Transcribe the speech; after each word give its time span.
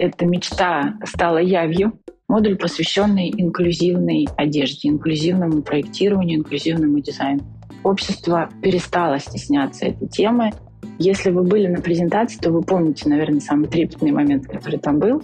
эта 0.00 0.24
мечта 0.24 0.94
стала 1.04 1.38
явью. 1.38 1.92
Модуль, 2.26 2.56
посвященный 2.56 3.30
инклюзивной 3.36 4.28
одежде, 4.36 4.88
инклюзивному 4.88 5.62
проектированию, 5.62 6.38
инклюзивному 6.38 7.00
дизайну. 7.00 7.42
Общество 7.82 8.48
перестало 8.62 9.18
стесняться 9.18 9.86
этой 9.86 10.08
темы. 10.08 10.52
Если 10.98 11.30
вы 11.30 11.42
были 11.42 11.66
на 11.66 11.80
презентации, 11.80 12.38
то 12.38 12.50
вы 12.50 12.62
помните, 12.62 13.08
наверное, 13.08 13.40
самый 13.40 13.68
трепетный 13.68 14.12
момент, 14.12 14.46
который 14.46 14.78
там 14.78 14.98
был. 14.98 15.22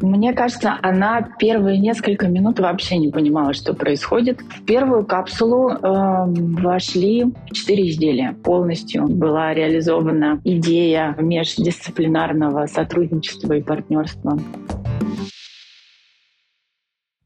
Мне 0.00 0.32
кажется, 0.32 0.78
она 0.80 1.22
первые 1.38 1.78
несколько 1.78 2.28
минут 2.28 2.60
вообще 2.60 2.98
не 2.98 3.08
понимала, 3.08 3.52
что 3.52 3.74
происходит. 3.74 4.40
В 4.40 4.64
первую 4.64 5.04
капсулу 5.04 5.70
э, 5.70 5.76
вошли 5.82 7.26
четыре 7.52 7.90
изделия. 7.90 8.32
Полностью 8.44 9.08
была 9.08 9.52
реализована 9.54 10.40
идея 10.44 11.16
междисциплинарного 11.18 12.66
сотрудничества 12.66 13.54
и 13.54 13.62
партнерства. 13.62 14.38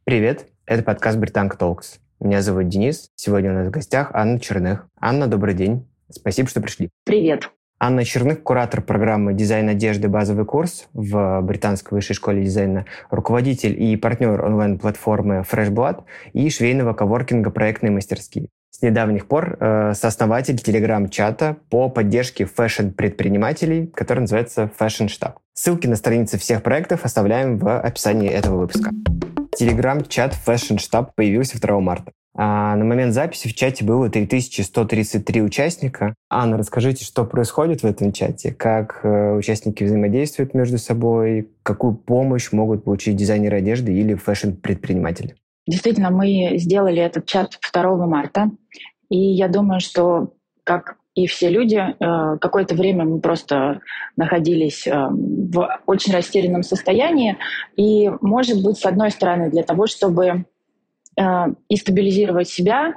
Привет, 0.04 0.48
это 0.64 0.82
подкаст 0.82 1.18
«Британка 1.18 1.58
Толкс». 1.58 2.00
Меня 2.20 2.40
зовут 2.40 2.68
Денис. 2.68 3.10
Сегодня 3.16 3.50
у 3.50 3.54
нас 3.54 3.66
в 3.66 3.70
гостях 3.70 4.10
Анна 4.14 4.40
Черных. 4.40 4.88
Анна, 4.98 5.26
добрый 5.26 5.54
день. 5.54 5.86
Спасибо, 6.08 6.48
что 6.48 6.62
пришли. 6.62 6.88
Привет. 7.04 7.50
Анна 7.84 8.04
Черных, 8.04 8.44
куратор 8.44 8.80
программы 8.80 9.34
«Дизайн 9.34 9.68
одежды. 9.68 10.06
Базовый 10.06 10.44
курс» 10.44 10.86
в 10.92 11.40
Британской 11.40 11.96
высшей 11.96 12.14
школе 12.14 12.44
дизайна, 12.44 12.86
руководитель 13.10 13.74
и 13.76 13.96
партнер 13.96 14.40
онлайн-платформы 14.40 15.44
FreshBlood 15.50 16.04
и 16.32 16.48
швейного 16.48 16.92
коворкинга 16.92 17.50
«Проектные 17.50 17.90
мастерские». 17.90 18.50
С 18.70 18.82
недавних 18.82 19.26
пор 19.26 19.56
э, 19.58 19.94
сооснователь 19.94 20.58
телеграм-чата 20.58 21.56
по 21.70 21.88
поддержке 21.88 22.44
фэшн-предпринимателей, 22.44 23.88
который 23.88 24.20
называется 24.20 24.70
Fashion 24.78 25.08
Штаб. 25.08 25.40
Ссылки 25.52 25.88
на 25.88 25.96
страницы 25.96 26.38
всех 26.38 26.62
проектов 26.62 27.04
оставляем 27.04 27.58
в 27.58 27.80
описании 27.80 28.30
этого 28.30 28.58
выпуска. 28.58 28.90
Телеграм-чат 29.58 30.36
Fashion 30.46 30.78
Штаб 30.78 31.16
появился 31.16 31.60
2 31.60 31.80
марта. 31.80 32.12
А 32.34 32.76
на 32.76 32.84
момент 32.84 33.12
записи 33.12 33.48
в 33.48 33.54
чате 33.54 33.84
было 33.84 34.08
3133 34.08 35.42
участника. 35.42 36.14
Анна, 36.30 36.56
расскажите, 36.56 37.04
что 37.04 37.24
происходит 37.24 37.82
в 37.82 37.86
этом 37.86 38.12
чате, 38.12 38.52
как 38.52 39.00
э, 39.02 39.34
участники 39.34 39.84
взаимодействуют 39.84 40.54
между 40.54 40.78
собой, 40.78 41.50
какую 41.62 41.94
помощь 41.94 42.50
могут 42.52 42.84
получить 42.84 43.16
дизайнеры 43.16 43.58
одежды 43.58 43.92
или 43.92 44.14
фэшн-предприниматели. 44.14 45.36
Действительно, 45.66 46.10
мы 46.10 46.54
сделали 46.56 47.02
этот 47.02 47.26
чат 47.26 47.58
2 47.72 48.06
марта, 48.06 48.50
и 49.10 49.18
я 49.18 49.48
думаю, 49.48 49.80
что 49.80 50.32
как 50.64 50.96
и 51.14 51.26
все 51.26 51.50
люди, 51.50 51.76
э, 51.76 52.38
какое-то 52.38 52.74
время 52.74 53.04
мы 53.04 53.20
просто 53.20 53.80
находились 54.16 54.86
э, 54.86 54.92
в 54.92 55.80
очень 55.84 56.14
растерянном 56.14 56.62
состоянии. 56.62 57.36
И, 57.76 58.10
может 58.22 58.62
быть, 58.64 58.78
с 58.78 58.86
одной 58.86 59.10
стороны, 59.10 59.50
для 59.50 59.62
того, 59.62 59.86
чтобы 59.86 60.46
и 61.16 61.76
стабилизировать 61.76 62.48
себя, 62.48 62.94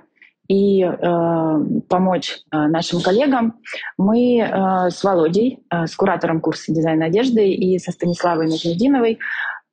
и 0.47 0.83
э, 0.83 1.59
помочь 1.89 2.38
э, 2.52 2.57
нашим 2.67 3.02
коллегам, 3.02 3.59
мы 3.97 4.39
э, 4.39 4.89
с 4.89 5.03
Володей, 5.03 5.59
э, 5.72 5.88
с 5.88 5.95
куратором 5.95 6.39
курса 6.39 6.72
дизайна 6.72 7.05
одежды 7.05 7.49
и 7.49 7.80
со 7.80 7.91
Станиславой 7.91 8.47
Нажмединовой 8.47 9.13
э, 9.13 9.17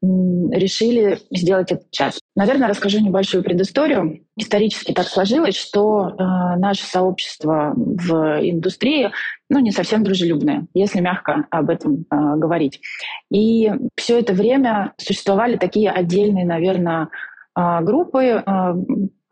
решили 0.03 1.19
сделать 1.31 1.73
этот 1.73 1.91
чат. 1.91 2.15
Наверное, 2.35 2.69
расскажу 2.69 3.01
небольшую 3.01 3.45
предысторию. 3.45 4.25
Исторически 4.37 4.93
так 4.93 5.09
сложилось, 5.09 5.57
что 5.57 6.09
э, 6.09 6.15
наше 6.59 6.85
сообщество 6.85 7.75
в 7.77 8.41
индустрии 8.41 9.11
ну, 9.51 9.59
не 9.59 9.73
совсем 9.73 10.03
дружелюбное, 10.03 10.67
если 10.73 11.01
мягко 11.01 11.45
об 11.51 11.69
этом 11.69 12.07
э, 12.11 12.37
говорить. 12.37 12.81
И 13.31 13.71
все 13.97 14.19
это 14.19 14.33
время 14.33 14.95
существовали 14.97 15.59
такие 15.59 15.91
отдельные, 15.91 16.47
наверное, 16.47 17.11
группы, 17.55 18.43
а, 18.45 18.75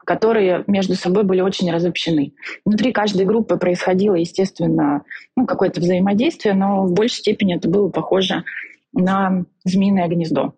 которые 0.05 0.65
между 0.67 0.95
собой 0.95 1.25
были 1.25 1.41
очень 1.41 1.71
разобщены. 1.71 2.35
Внутри 2.65 2.93
каждой 2.93 3.27
группы 3.27 3.57
происходило, 3.57 4.15
естественно, 4.15 5.05
ну, 5.37 5.47
какое-то 5.47 5.81
взаимодействие, 5.81 6.55
но 6.55 6.85
в 6.85 6.93
большей 6.93 7.19
степени 7.19 7.57
это 7.57 7.69
было 7.69 7.89
похоже 7.91 8.45
на 8.93 9.45
змеиное 9.65 10.09
гнездо. 10.09 10.55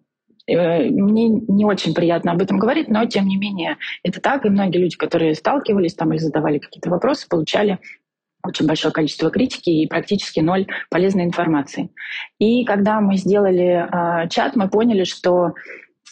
Э, 0.47 0.89
мне 0.89 1.29
не 1.29 1.65
очень 1.65 1.95
приятно 1.95 2.33
об 2.33 2.43
этом 2.43 2.59
говорить, 2.59 2.89
но 2.89 3.05
тем 3.05 3.27
не 3.27 3.37
менее 3.37 3.77
это 4.03 4.21
так, 4.21 4.47
и 4.47 4.49
многие 4.49 4.79
люди, 4.79 4.97
которые 4.97 5.35
сталкивались 5.35 5.95
там 5.95 6.13
или 6.13 6.19
задавали 6.19 6.59
какие-то 6.59 6.91
вопросы, 6.91 7.29
получали 7.29 7.79
очень 8.45 8.67
большое 8.67 8.93
количество 8.93 9.31
критики 9.31 9.71
и 9.71 9.87
практически 9.87 10.41
ноль 10.41 10.67
полезной 10.91 11.25
информации. 11.25 11.91
И 12.39 12.65
когда 12.65 13.01
мы 13.01 13.17
сделали 13.17 13.87
э, 14.25 14.29
чат, 14.31 14.57
мы 14.57 14.69
поняли, 14.69 15.05
что 15.05 15.53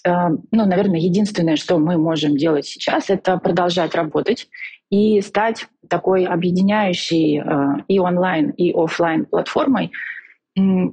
ну, 0.04 0.66
наверное, 0.66 1.00
единственное, 1.00 1.56
что 1.56 1.78
мы 1.78 1.98
можем 1.98 2.36
делать 2.36 2.66
сейчас, 2.66 3.10
это 3.10 3.36
продолжать 3.38 3.94
работать 3.94 4.48
и 4.90 5.20
стать 5.20 5.66
такой 5.88 6.24
объединяющей 6.24 7.40
э, 7.40 7.82
и 7.88 7.98
онлайн, 7.98 8.50
и 8.50 8.72
офлайн 8.72 9.24
платформой, 9.24 9.92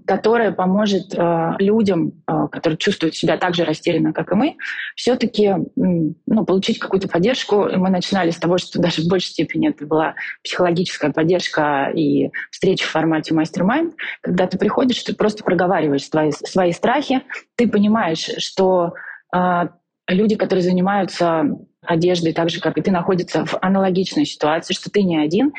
которая 0.06 0.52
поможет 0.52 1.16
э, 1.16 1.56
людям, 1.58 2.24
которые 2.26 2.78
чувствуют 2.78 3.16
себя 3.16 3.38
так 3.38 3.56
же 3.56 3.64
растерянно, 3.64 4.14
как 4.14 4.32
и 4.32 4.36
мы, 4.36 4.58
все-таки 4.96 5.56
ну, 5.76 6.46
получить 6.46 6.78
какую-то 6.78 7.08
поддержку. 7.08 7.66
И 7.66 7.76
мы 7.76 7.90
начинали 7.90 8.30
с 8.30 8.38
того, 8.38 8.60
что 8.60 8.80
даже 8.82 9.02
в 9.02 9.08
большей 9.08 9.30
степени 9.30 9.70
это 9.70 9.86
была 9.86 10.14
психологическая 10.44 11.12
поддержка 11.12 11.92
и 11.94 12.30
встреча 12.52 12.86
в 12.86 12.90
формате 12.90 13.34
мастер-майнд, 13.34 13.96
когда 14.22 14.46
ты 14.46 14.60
приходишь, 14.60 15.02
ты 15.02 15.16
просто 15.16 15.44
проговариваешь 15.44 16.08
свои, 16.08 16.32
свои 16.32 16.72
страхи, 16.72 17.22
ты 17.56 17.68
понимаешь, 17.68 18.30
что 18.38 18.94
э, 19.36 19.70
люди, 20.08 20.36
которые 20.36 20.64
занимаются 20.64 21.46
одеждой 21.82 22.34
так 22.34 22.50
же, 22.50 22.60
как 22.60 22.78
и 22.78 22.82
ты, 22.82 22.92
находятся 22.92 23.46
в 23.46 23.58
аналогичной 23.60 24.26
ситуации, 24.26 24.76
что 24.76 24.92
ты 24.92 25.02
не 25.04 25.18
один, 25.18 25.54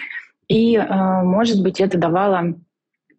и, 0.46 0.78
может 0.78 1.62
быть, 1.62 1.78
это 1.78 1.98
давало 1.98 2.54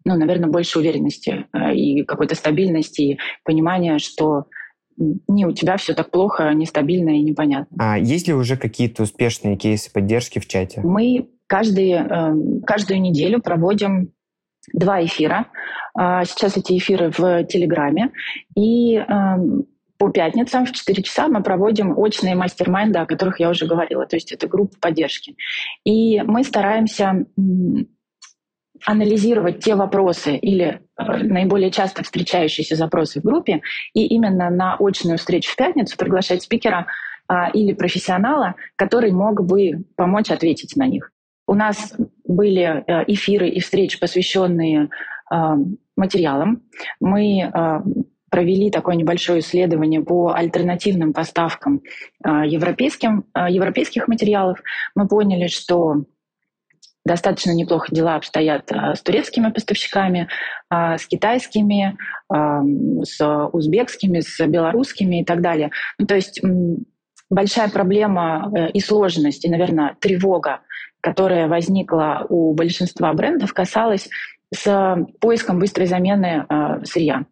ну, 0.04 0.16
наверное, 0.16 0.48
больше 0.48 0.78
уверенности 0.78 1.46
э, 1.52 1.74
и 1.74 2.04
какой-то 2.04 2.34
стабильности, 2.34 3.00
и 3.02 3.18
понимания, 3.44 3.98
что 3.98 4.46
не 5.28 5.46
у 5.46 5.52
тебя 5.52 5.76
все 5.76 5.94
так 5.94 6.10
плохо, 6.10 6.52
нестабильно 6.52 7.10
и 7.10 7.22
непонятно. 7.22 7.76
А 7.78 7.98
есть 7.98 8.28
ли 8.28 8.34
уже 8.34 8.56
какие-то 8.56 9.04
успешные 9.04 9.56
кейсы 9.56 9.90
поддержки 9.90 10.38
в 10.38 10.46
чате? 10.46 10.82
Мы 10.82 11.30
каждый, 11.46 11.92
эм, 11.92 12.60
каждую 12.62 13.00
неделю 13.00 13.40
проводим 13.40 14.12
два 14.72 15.02
эфира. 15.04 15.46
А, 15.94 16.24
сейчас 16.24 16.56
эти 16.56 16.76
эфиры 16.76 17.10
в 17.16 17.44
Телеграме. 17.44 18.10
И 18.54 18.96
эм, 18.96 19.64
по 19.98 20.10
пятницам 20.10 20.64
в 20.64 20.72
4 20.72 21.02
часа 21.02 21.28
мы 21.28 21.42
проводим 21.42 21.98
очные 21.98 22.34
мастер-майнды, 22.34 22.98
о 22.98 23.06
которых 23.06 23.40
я 23.40 23.50
уже 23.50 23.66
говорила. 23.66 24.06
То 24.06 24.16
есть 24.16 24.32
это 24.32 24.48
группа 24.48 24.74
поддержки. 24.80 25.36
И 25.84 26.22
мы 26.22 26.44
стараемся 26.44 27.26
анализировать 28.86 29.60
те 29.60 29.74
вопросы 29.74 30.36
или 30.36 30.80
э, 30.98 31.02
наиболее 31.22 31.70
часто 31.70 32.02
встречающиеся 32.02 32.76
запросы 32.76 33.20
в 33.20 33.24
группе, 33.24 33.62
и 33.94 34.06
именно 34.06 34.50
на 34.50 34.76
очную 34.78 35.18
встречу 35.18 35.52
в 35.52 35.56
пятницу 35.56 35.96
приглашать 35.96 36.42
спикера 36.42 36.86
а, 37.30 37.48
или 37.50 37.74
профессионала, 37.74 38.56
который 38.74 39.12
мог 39.12 39.44
бы 39.46 39.84
помочь 39.94 40.32
ответить 40.32 40.74
на 40.74 40.88
них. 40.88 41.12
У 41.46 41.54
нас 41.54 41.94
были 42.24 42.62
э, 42.62 43.04
эфиры 43.06 43.48
и 43.48 43.60
встречи, 43.60 44.00
посвященные 44.00 44.88
а, 45.30 45.56
материалам. 45.96 46.62
Мы 46.98 47.42
а, 47.42 47.84
провели 48.30 48.70
такое 48.70 48.96
небольшое 48.96 49.40
исследование 49.40 50.00
по 50.00 50.32
альтернативным 50.32 51.12
поставкам 51.12 51.82
европейским, 52.24 53.24
европейских 53.34 54.06
материалов. 54.06 54.60
Мы 54.94 55.08
поняли, 55.08 55.48
что 55.48 56.04
достаточно 57.04 57.52
неплохо 57.52 57.86
дела 57.90 58.16
обстоят 58.16 58.70
а, 58.72 58.94
с 58.94 59.02
турецкими 59.02 59.50
поставщиками, 59.50 60.28
а, 60.68 60.98
с 60.98 61.06
китайскими, 61.06 61.96
а, 62.28 62.62
с 63.02 63.48
узбекскими, 63.52 64.20
с 64.20 64.46
белорусскими 64.46 65.22
и 65.22 65.24
так 65.24 65.40
далее. 65.40 65.70
Ну, 65.98 66.06
то 66.06 66.14
есть 66.14 66.40
большая 67.30 67.68
проблема 67.68 68.50
э, 68.54 68.70
и 68.72 68.80
сложность, 68.80 69.44
и, 69.44 69.50
наверное, 69.50 69.96
тревога, 70.00 70.60
которая 71.00 71.48
возникла 71.48 72.26
у 72.28 72.54
большинства 72.54 73.12
брендов, 73.12 73.54
касалась 73.54 74.08
с 74.52 75.06
поиском 75.20 75.60
быстрой 75.60 75.86
замены 75.86 76.44
сырья. 76.82 77.24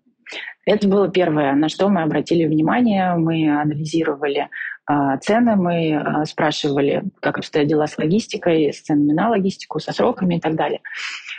Это 0.65 0.87
было 0.87 1.09
первое, 1.09 1.55
на 1.55 1.69
что 1.69 1.89
мы 1.89 2.03
обратили 2.03 2.47
внимание. 2.47 3.15
Мы 3.15 3.51
анализировали 3.51 4.49
цены, 5.21 5.57
мы 5.57 5.97
а, 5.97 6.25
спрашивали, 6.25 7.05
как 7.21 7.37
обстоят 7.37 7.69
дела 7.69 7.87
с 7.87 7.99
логистикой, 7.99 8.73
с 8.73 8.81
ценами 8.81 9.13
на 9.13 9.29
логистику, 9.29 9.81
со 9.81 9.93
сроками 9.93 10.37
и 10.37 10.41
так 10.41 10.55
далее. 10.55 10.81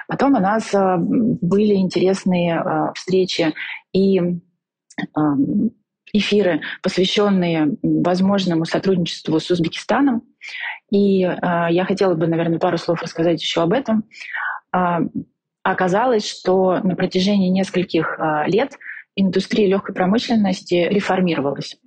Потом 0.08 0.36
у 0.36 0.40
нас 0.40 0.74
а, 0.74 0.98
были 1.00 1.74
интересные 1.74 2.64
встречи 2.94 3.54
и 3.92 4.22
эфиры, 6.12 6.62
посвященные 6.84 7.78
возможному 7.82 8.66
сотрудничеству 8.66 9.40
с 9.40 9.50
Узбекистаном. 9.50 10.24
И 10.92 11.20
я 11.20 11.86
хотела 11.88 12.16
бы, 12.16 12.28
наверное, 12.28 12.60
пару 12.60 12.78
слов 12.78 13.02
рассказать 13.02 13.42
еще 13.42 13.62
об 13.62 13.72
этом. 13.72 14.04
Оказалось, 15.64 16.28
что 16.28 16.80
на 16.82 16.96
протяжении 16.96 17.48
нескольких 17.48 18.20
лет 18.48 18.74
индустрия 19.16 19.68
легкой 19.68 19.96
промышленности 19.96 20.88
реформировалась. 20.90 21.78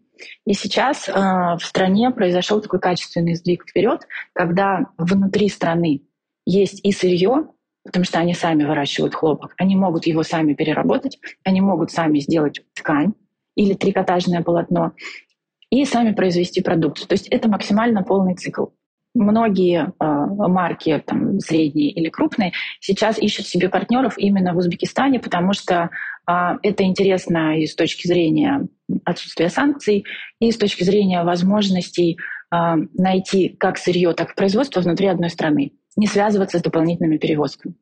И 0.47 0.55
сейчас 0.55 1.09
э, 1.09 1.13
в 1.13 1.61
стране 1.63 2.11
произошел 2.11 2.61
такой 2.61 2.81
качественный 2.81 3.35
сдвиг 3.35 3.65
вперед, 3.69 4.07
когда 4.33 4.87
внутри 4.99 5.49
страны 5.49 6.03
есть 6.45 6.81
и 6.85 6.93
сырье, 6.93 7.49
потому 7.85 8.05
что 8.05 8.19
они 8.19 8.35
сами 8.35 8.65
выращивают 8.65 9.15
хлопок, 9.15 9.55
они 9.59 9.77
могут 9.77 10.07
его 10.07 10.23
сами 10.23 10.55
переработать, 10.55 11.19
они 11.45 11.61
могут 11.61 11.91
сами 11.91 12.19
сделать 12.19 12.63
ткань 12.75 13.15
или 13.55 13.75
трикотажное 13.75 14.43
полотно 14.43 14.93
и 15.71 15.85
сами 15.85 16.13
произвести 16.13 16.61
продукцию. 16.61 17.09
То 17.09 17.15
есть 17.15 17.29
это 17.29 17.49
максимально 17.49 18.03
полный 18.03 18.35
цикл. 18.35 18.67
Многие 19.15 19.85
э, 19.85 19.89
марки, 19.99 21.03
там, 21.05 21.39
средние 21.41 21.91
или 21.91 22.09
крупные, 22.09 22.53
сейчас 22.81 23.19
ищут 23.19 23.47
себе 23.47 23.69
партнеров 23.69 24.15
именно 24.17 24.55
в 24.55 24.59
Узбекистане, 24.59 25.19
потому 25.19 25.53
что 25.53 25.91
э, 26.27 26.33
это 26.63 26.83
интересно 26.85 27.59
и 27.59 27.67
с 27.67 27.75
точки 27.75 28.07
зрения 28.07 28.69
отсутствия 29.05 29.49
санкций, 29.49 30.05
и 30.41 30.51
с 30.51 30.57
точки 30.57 30.85
зрения 30.85 31.23
возможностей 31.23 32.19
э, 32.53 32.57
найти 32.95 33.51
как 33.59 33.79
сырье, 33.79 34.13
так 34.13 34.33
и 34.33 34.35
производство 34.35 34.81
внутри 34.81 35.07
одной 35.07 35.31
страны 35.31 35.73
не 35.97 36.07
связываться 36.07 36.59
с 36.59 36.63
дополнительными 36.63 37.19
перевозками. 37.19 37.75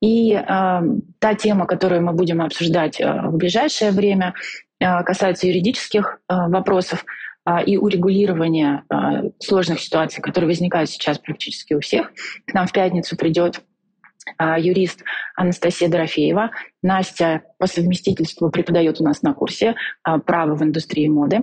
И 0.00 0.32
э, 0.32 0.42
та 0.46 1.34
тема, 1.34 1.66
которую 1.66 2.02
мы 2.02 2.12
будем 2.12 2.40
обсуждать 2.40 3.00
э, 3.00 3.22
в 3.26 3.36
ближайшее 3.36 3.90
время, 3.90 4.34
касается 4.80 5.46
юридических 5.46 6.18
вопросов 6.28 7.06
и 7.64 7.78
урегулирования 7.78 8.84
сложных 9.38 9.80
ситуаций, 9.80 10.20
которые 10.20 10.48
возникают 10.48 10.90
сейчас 10.90 11.18
практически 11.18 11.72
у 11.72 11.80
всех. 11.80 12.12
К 12.44 12.52
нам 12.52 12.66
в 12.66 12.72
пятницу 12.72 13.16
придет 13.16 13.62
юрист 14.38 15.02
Анастасия 15.36 15.88
Дорофеева. 15.88 16.50
Настя 16.82 17.42
по 17.58 17.66
совместительству 17.66 18.50
преподает 18.50 19.00
у 19.00 19.04
нас 19.04 19.22
на 19.22 19.34
курсе 19.34 19.74
э, 20.06 20.18
«Право 20.18 20.54
в 20.54 20.62
индустрии 20.62 21.08
моды». 21.08 21.42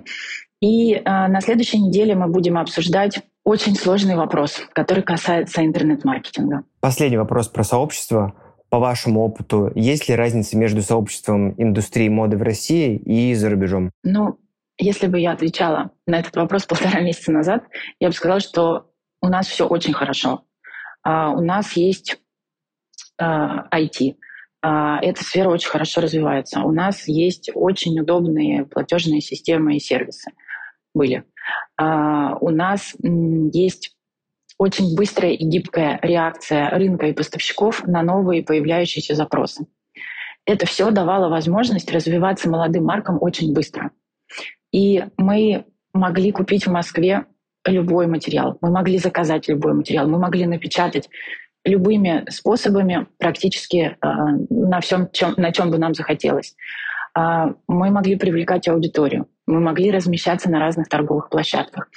И 0.61 0.93
э, 0.93 1.01
на 1.03 1.41
следующей 1.41 1.79
неделе 1.79 2.15
мы 2.15 2.27
будем 2.27 2.57
обсуждать 2.57 3.21
очень 3.43 3.75
сложный 3.75 4.15
вопрос, 4.15 4.61
который 4.73 5.03
касается 5.03 5.65
интернет-маркетинга. 5.65 6.63
Последний 6.79 7.17
вопрос 7.17 7.47
про 7.47 7.63
сообщество. 7.63 8.33
По 8.69 8.79
вашему 8.79 9.21
опыту, 9.21 9.69
есть 9.75 10.07
ли 10.07 10.15
разница 10.15 10.55
между 10.55 10.81
сообществом 10.81 11.53
индустрии 11.57 12.07
моды 12.07 12.37
в 12.37 12.41
России 12.41 12.95
и 12.95 13.33
за 13.33 13.49
рубежом? 13.49 13.91
Ну, 14.03 14.39
если 14.77 15.07
бы 15.07 15.19
я 15.19 15.33
отвечала 15.33 15.91
на 16.07 16.19
этот 16.19 16.37
вопрос 16.37 16.65
полтора 16.65 17.01
месяца 17.01 17.33
назад, 17.33 17.65
я 17.99 18.07
бы 18.07 18.13
сказала, 18.13 18.39
что 18.39 18.85
у 19.21 19.27
нас 19.27 19.47
все 19.47 19.67
очень 19.67 19.93
хорошо. 19.93 20.45
У 21.03 21.41
нас 21.41 21.73
есть 21.73 22.20
IT. 23.19 24.15
Uh, 24.63 24.99
эта 25.01 25.23
сфера 25.23 25.49
очень 25.49 25.69
хорошо 25.69 26.01
развивается. 26.01 26.61
У 26.61 26.71
нас 26.71 27.07
есть 27.07 27.49
очень 27.55 27.99
удобные 27.99 28.65
платежные 28.65 29.19
системы 29.19 29.75
и 29.75 29.79
сервисы. 29.79 30.31
Были. 30.93 31.23
А, 31.77 32.35
у 32.39 32.49
нас 32.49 32.95
есть 33.01 33.95
очень 34.57 34.95
быстрая 34.95 35.31
и 35.31 35.43
гибкая 35.43 35.99
реакция 36.03 36.69
рынка 36.69 37.07
и 37.07 37.13
поставщиков 37.13 37.83
на 37.87 38.03
новые 38.03 38.43
появляющиеся 38.43 39.15
запросы. 39.15 39.65
Это 40.45 40.65
все 40.65 40.91
давало 40.91 41.29
возможность 41.29 41.91
развиваться 41.91 42.49
молодым 42.49 42.85
маркам 42.85 43.17
очень 43.21 43.53
быстро. 43.53 43.91
И 44.71 45.03
мы 45.17 45.65
могли 45.93 46.31
купить 46.31 46.67
в 46.67 46.71
Москве 46.71 47.25
любой 47.65 48.07
материал, 48.07 48.57
мы 48.61 48.71
могли 48.71 48.97
заказать 48.97 49.47
любой 49.47 49.73
материал, 49.73 50.07
мы 50.07 50.17
могли 50.17 50.45
напечатать 50.45 51.09
любыми 51.65 52.25
способами 52.29 53.07
практически 53.17 53.97
э, 54.01 54.07
на 54.49 54.81
всем, 54.81 55.09
чем, 55.11 55.33
на 55.37 55.51
чем 55.51 55.71
бы 55.71 55.77
нам 55.77 55.93
захотелось. 55.93 56.55
Э, 57.17 57.53
мы 57.67 57.89
могли 57.91 58.15
привлекать 58.15 58.67
аудиторию 58.67 59.27
мы 59.51 59.59
могли 59.59 59.91
размещаться 59.91 60.49
на 60.49 60.59
разных 60.59 60.87
торговых 60.87 61.29
площадках. 61.29 61.89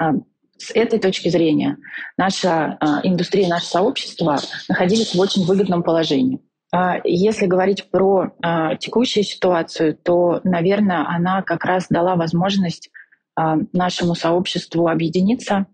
А, 0.00 0.12
с 0.56 0.70
этой 0.74 0.98
точки 0.98 1.28
зрения 1.28 1.76
наша 2.16 2.78
а, 2.80 3.00
индустрия, 3.02 3.48
наше 3.48 3.66
сообщество 3.66 4.38
находились 4.68 5.14
в 5.14 5.20
очень 5.20 5.44
выгодном 5.44 5.82
положении. 5.82 6.40
А, 6.72 6.98
если 7.04 7.46
говорить 7.46 7.90
про 7.90 8.32
текущую 8.78 9.24
ситуацию, 9.24 9.96
то, 9.96 10.40
наверное, 10.44 11.06
она 11.08 11.42
как 11.42 11.64
раз 11.64 11.86
дала 11.88 12.16
возможность 12.16 12.90
нашему 13.72 14.16
сообществу 14.16 14.88
объединиться, 14.88 15.66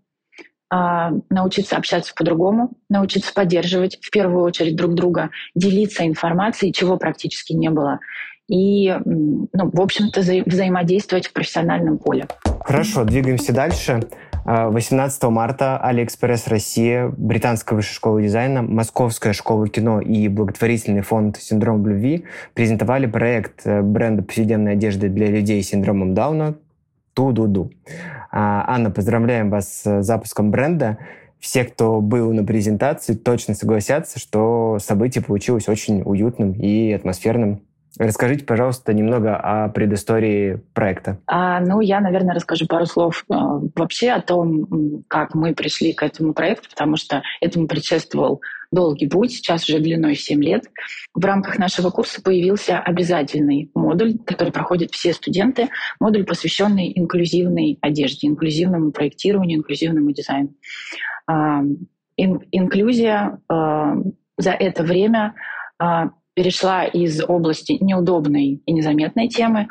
научиться 0.71 1.77
общаться 1.77 2.13
по-другому, 2.17 2.73
научиться 2.89 3.33
поддерживать 3.33 3.99
в 4.01 4.11
первую 4.11 4.43
очередь 4.43 4.75
друг 4.75 4.95
друга, 4.95 5.31
делиться 5.55 6.07
информацией, 6.07 6.73
чего 6.73 6.97
практически 6.97 7.53
не 7.53 7.71
было 7.71 8.01
и, 8.49 8.95
ну, 9.05 9.71
в 9.73 9.81
общем-то, 9.81 10.21
вза- 10.21 10.43
взаимодействовать 10.45 11.29
в 11.29 11.33
профессиональном 11.33 11.99
поле. 11.99 12.27
Хорошо, 12.61 13.05
двигаемся 13.05 13.53
дальше. 13.53 14.03
18 14.45 15.25
а, 15.25 15.31
марта 15.31 15.79
Алиэкспресс 15.79 16.49
Россия, 16.49 17.11
Британская 17.17 17.77
высшая 17.77 17.95
школа 17.95 18.21
дизайна, 18.21 18.61
Московская 18.61 19.33
школа 19.33 19.69
кино 19.69 20.01
и 20.03 20.29
благотворительный 20.29 21.01
фонд 21.01 21.39
«Синдром 21.39 21.87
любви» 21.87 22.27
презентовали 22.53 23.07
проект 23.07 23.63
э, 23.67 23.81
бренда 23.81 24.23
повседневной 24.23 24.73
одежды 24.73 25.09
для 25.09 25.29
людей 25.29 25.63
с 25.63 25.69
синдромом 25.69 26.13
Дауна 26.13 26.57
«Ту-ду-ду». 27.15 27.71
А, 27.87 28.14
Анна, 28.37 28.91
поздравляем 28.91 29.49
вас 29.49 29.83
с 29.83 30.03
запуском 30.03 30.51
бренда. 30.51 30.99
Все, 31.39 31.65
кто 31.65 32.01
был 32.01 32.33
на 32.33 32.45
презентации, 32.45 33.15
точно 33.15 33.55
согласятся, 33.55 34.19
что 34.19 34.79
событие 34.81 35.23
получилось 35.23 35.69
очень 35.69 36.03
уютным 36.03 36.53
и 36.53 36.93
атмосферным. 36.93 37.63
Расскажите, 37.99 38.45
пожалуйста, 38.45 38.93
немного 38.93 39.37
о 39.37 39.69
предыстории 39.69 40.61
проекта. 40.73 41.19
А, 41.27 41.61
ну, 41.61 41.81
я, 41.81 42.01
наверное, 42.01 42.35
расскажу 42.35 42.67
пару 42.67 42.87
слов 42.87 43.25
э, 43.31 43.35
вообще 43.77 44.11
о 44.11 44.21
том, 44.21 45.05
как 45.07 45.35
мы 45.35 45.55
пришли 45.55 45.93
к 45.93 46.03
этому 46.03 46.35
проекту, 46.35 46.69
потому 46.71 46.97
что 46.97 47.23
этому 47.41 47.69
предшествовал 47.69 48.41
долгий 48.73 49.09
путь, 49.09 49.33
сейчас 49.33 49.69
уже 49.69 49.79
длиной 49.79 50.17
7 50.17 50.43
лет. 50.43 50.65
В 51.15 51.25
рамках 51.25 51.59
нашего 51.59 51.91
курса 51.91 52.21
появился 52.21 52.81
обязательный 52.81 53.71
модуль, 53.75 54.19
который 54.27 54.53
проходят 54.53 54.91
все 54.91 55.13
студенты, 55.13 55.69
модуль, 56.01 56.25
посвященный 56.25 56.93
инклюзивной 56.97 57.79
одежде, 57.81 58.27
инклюзивному 58.27 58.91
проектированию, 58.91 59.59
инклюзивному 59.59 60.11
дизайну. 60.11 60.53
А, 61.27 61.63
ин, 62.17 62.41
инклюзия 62.51 63.39
а, 63.49 63.95
за 64.37 64.51
это 64.51 64.83
время 64.83 65.35
а, 65.79 66.11
перешла 66.35 66.85
из 66.85 67.23
области 67.23 67.79
неудобной 67.81 68.63
и 68.65 68.73
незаметной 68.73 69.29
темы, 69.29 69.69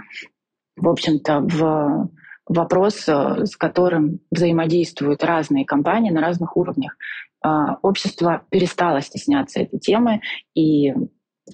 в 0.75 0.87
общем-то, 0.87 1.41
в 1.41 2.09
вопрос, 2.47 3.07
э, 3.07 3.45
с 3.45 3.55
которым 3.55 4.19
взаимодействуют 4.31 5.23
разные 5.23 5.65
компании 5.65 6.11
на 6.11 6.21
разных 6.21 6.57
уровнях. 6.57 6.97
А, 7.41 7.77
общество 7.81 8.43
перестало 8.49 9.01
стесняться 9.01 9.61
этой 9.61 9.79
темы, 9.79 10.21
и 10.55 10.93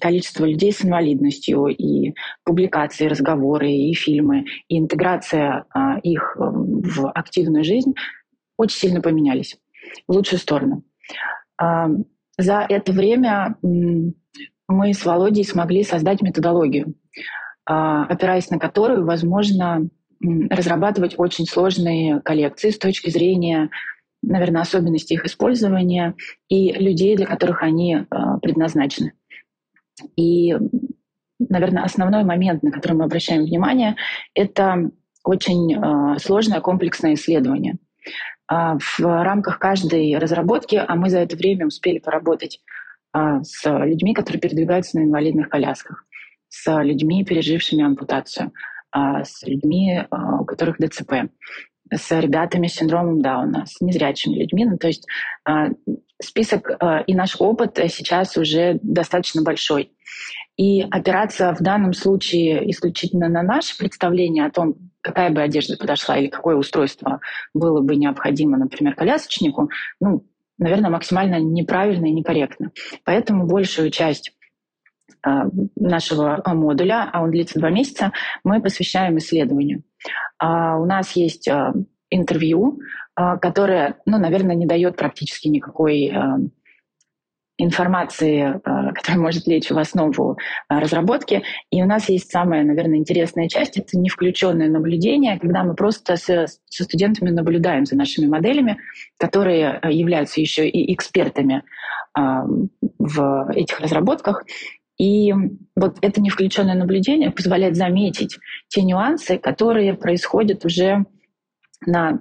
количество 0.00 0.44
людей 0.44 0.72
с 0.72 0.84
инвалидностью, 0.84 1.66
и 1.66 2.14
публикации, 2.44 3.06
разговоры, 3.06 3.70
и 3.70 3.92
фильмы, 3.94 4.44
и 4.68 4.78
интеграция 4.78 5.64
а, 5.70 5.98
их 5.98 6.36
э, 6.38 6.42
в 6.42 7.10
активную 7.10 7.64
жизнь 7.64 7.94
очень 8.56 8.78
сильно 8.78 9.00
поменялись 9.00 9.58
в 10.06 10.12
лучшую 10.12 10.38
сторону. 10.38 10.84
За 11.58 12.66
это 12.68 12.92
время 12.92 13.56
мы 14.70 14.94
с 14.94 15.04
Володей 15.04 15.44
смогли 15.44 15.82
создать 15.82 16.22
методологию, 16.22 16.94
а, 17.66 18.04
опираясь 18.04 18.50
на 18.50 18.58
которую 18.58 19.04
возможно 19.04 19.88
разрабатывать 20.22 21.14
очень 21.18 21.46
сложные 21.46 22.20
коллекции 22.20 22.70
с 22.70 22.78
точки 22.78 23.10
зрения, 23.10 23.70
наверное, 24.22 24.62
особенностей 24.62 25.14
их 25.14 25.24
использования 25.24 26.14
и 26.48 26.72
людей, 26.72 27.16
для 27.16 27.26
которых 27.26 27.62
они 27.62 28.06
а, 28.10 28.38
предназначены. 28.38 29.14
И, 30.16 30.54
наверное, 31.38 31.82
основной 31.82 32.24
момент, 32.24 32.62
на 32.62 32.70
который 32.70 32.94
мы 32.94 33.04
обращаем 33.04 33.44
внимание, 33.44 33.96
это 34.34 34.90
очень 35.24 35.74
а, 35.74 36.18
сложное 36.18 36.60
комплексное 36.60 37.14
исследование. 37.14 37.78
В 38.48 38.98
рамках 38.98 39.60
каждой 39.60 40.18
разработки, 40.18 40.74
а 40.74 40.96
мы 40.96 41.08
за 41.08 41.20
это 41.20 41.36
время 41.36 41.68
успели 41.68 42.00
поработать 42.00 42.60
с 43.14 43.84
людьми, 43.84 44.14
которые 44.14 44.40
передвигаются 44.40 44.98
на 44.98 45.04
инвалидных 45.04 45.48
колясках, 45.48 46.04
с 46.48 46.82
людьми, 46.82 47.24
пережившими 47.24 47.84
ампутацию, 47.84 48.52
а, 48.90 49.24
с 49.24 49.42
людьми, 49.44 50.02
а, 50.10 50.40
у 50.40 50.44
которых 50.44 50.78
ДЦП, 50.78 51.30
с 51.92 52.20
ребятами 52.20 52.66
с 52.66 52.74
синдромом 52.74 53.20
Дауна, 53.20 53.66
с 53.66 53.80
незрячими 53.80 54.36
людьми. 54.36 54.64
Ну, 54.64 54.78
то 54.78 54.86
есть 54.86 55.08
список 56.22 56.70
и 57.06 57.14
наш 57.14 57.40
опыт 57.40 57.80
сейчас 57.88 58.36
уже 58.36 58.78
достаточно 58.82 59.42
большой. 59.42 59.90
И 60.56 60.82
опираться 60.82 61.52
в 61.54 61.62
данном 61.62 61.92
случае 61.92 62.70
исключительно 62.70 63.28
на 63.28 63.42
наше 63.42 63.76
представление 63.76 64.46
о 64.46 64.50
том, 64.50 64.76
какая 65.00 65.30
бы 65.30 65.40
одежда 65.40 65.76
подошла 65.76 66.16
или 66.16 66.28
какое 66.28 66.54
устройство 66.54 67.20
было 67.54 67.80
бы 67.80 67.96
необходимо, 67.96 68.58
например, 68.58 68.94
колясочнику, 68.94 69.70
ну, 70.00 70.24
наверное, 70.60 70.90
максимально 70.90 71.40
неправильно 71.40 72.06
и 72.06 72.12
некорректно. 72.12 72.70
Поэтому 73.04 73.48
большую 73.48 73.90
часть 73.90 74.36
нашего 75.24 76.40
модуля, 76.46 77.10
а 77.12 77.22
он 77.22 77.30
длится 77.30 77.58
два 77.58 77.70
месяца, 77.70 78.12
мы 78.44 78.62
посвящаем 78.62 79.18
исследованию. 79.18 79.82
У 80.40 80.84
нас 80.86 81.12
есть 81.16 81.48
интервью, 82.10 82.78
которое, 83.14 83.96
ну, 84.06 84.18
наверное, 84.18 84.54
не 84.54 84.66
дает 84.66 84.96
практически 84.96 85.48
никакой 85.48 86.12
информации, 87.64 88.54
э, 88.54 88.92
которая 88.94 89.20
может 89.20 89.46
лечь 89.46 89.70
в 89.70 89.78
основу 89.78 90.38
э, 90.68 90.78
разработки. 90.78 91.42
И 91.70 91.82
у 91.82 91.86
нас 91.86 92.08
есть 92.08 92.30
самая, 92.30 92.64
наверное, 92.64 92.98
интересная 92.98 93.48
часть— 93.48 93.76
это 93.78 93.98
не 93.98 94.08
включенное 94.08 94.68
наблюдение, 94.68 95.38
когда 95.38 95.64
мы 95.64 95.74
просто 95.74 96.16
со, 96.16 96.46
студентами 96.68 97.30
наблюдаем 97.30 97.86
за 97.86 97.96
нашими 97.96 98.26
моделями, 98.26 98.78
которые 99.18 99.78
э, 99.82 99.92
являются 99.92 100.40
еще 100.40 100.68
и 100.68 100.92
экспертами 100.92 101.62
в 102.98 103.52
этих 103.54 103.78
разработках. 103.78 104.44
И 104.98 105.32
вот 105.76 105.98
это 106.02 106.20
не 106.20 106.28
включенное 106.28 106.74
наблюдение 106.74 107.30
позволяет 107.30 107.76
заметить 107.76 108.36
те 108.68 108.82
нюансы, 108.82 109.38
которые 109.38 109.94
происходят 109.94 110.64
уже 110.64 111.06
на 111.86 112.20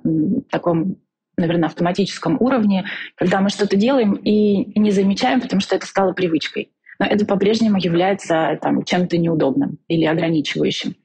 таком 0.52 0.98
наверное, 1.40 1.68
автоматическом 1.68 2.38
уровне, 2.40 2.86
когда 3.16 3.42
мы 3.42 3.50
что-то 3.50 3.76
делаем 3.76 4.14
и 4.14 4.80
не 4.80 4.92
замечаем, 4.92 5.42
потому 5.42 5.62
что 5.62 5.76
это 5.76 5.86
стало 5.86 6.14
привычкой. 6.14 6.72
Но 7.00 7.06
это 7.06 7.26
по-прежнему 7.26 7.78
является 7.78 8.60
там, 8.62 8.84
чем-то 8.84 9.18
неудобным 9.18 9.78
или 9.88 10.04
ограничивающим. 10.04 10.96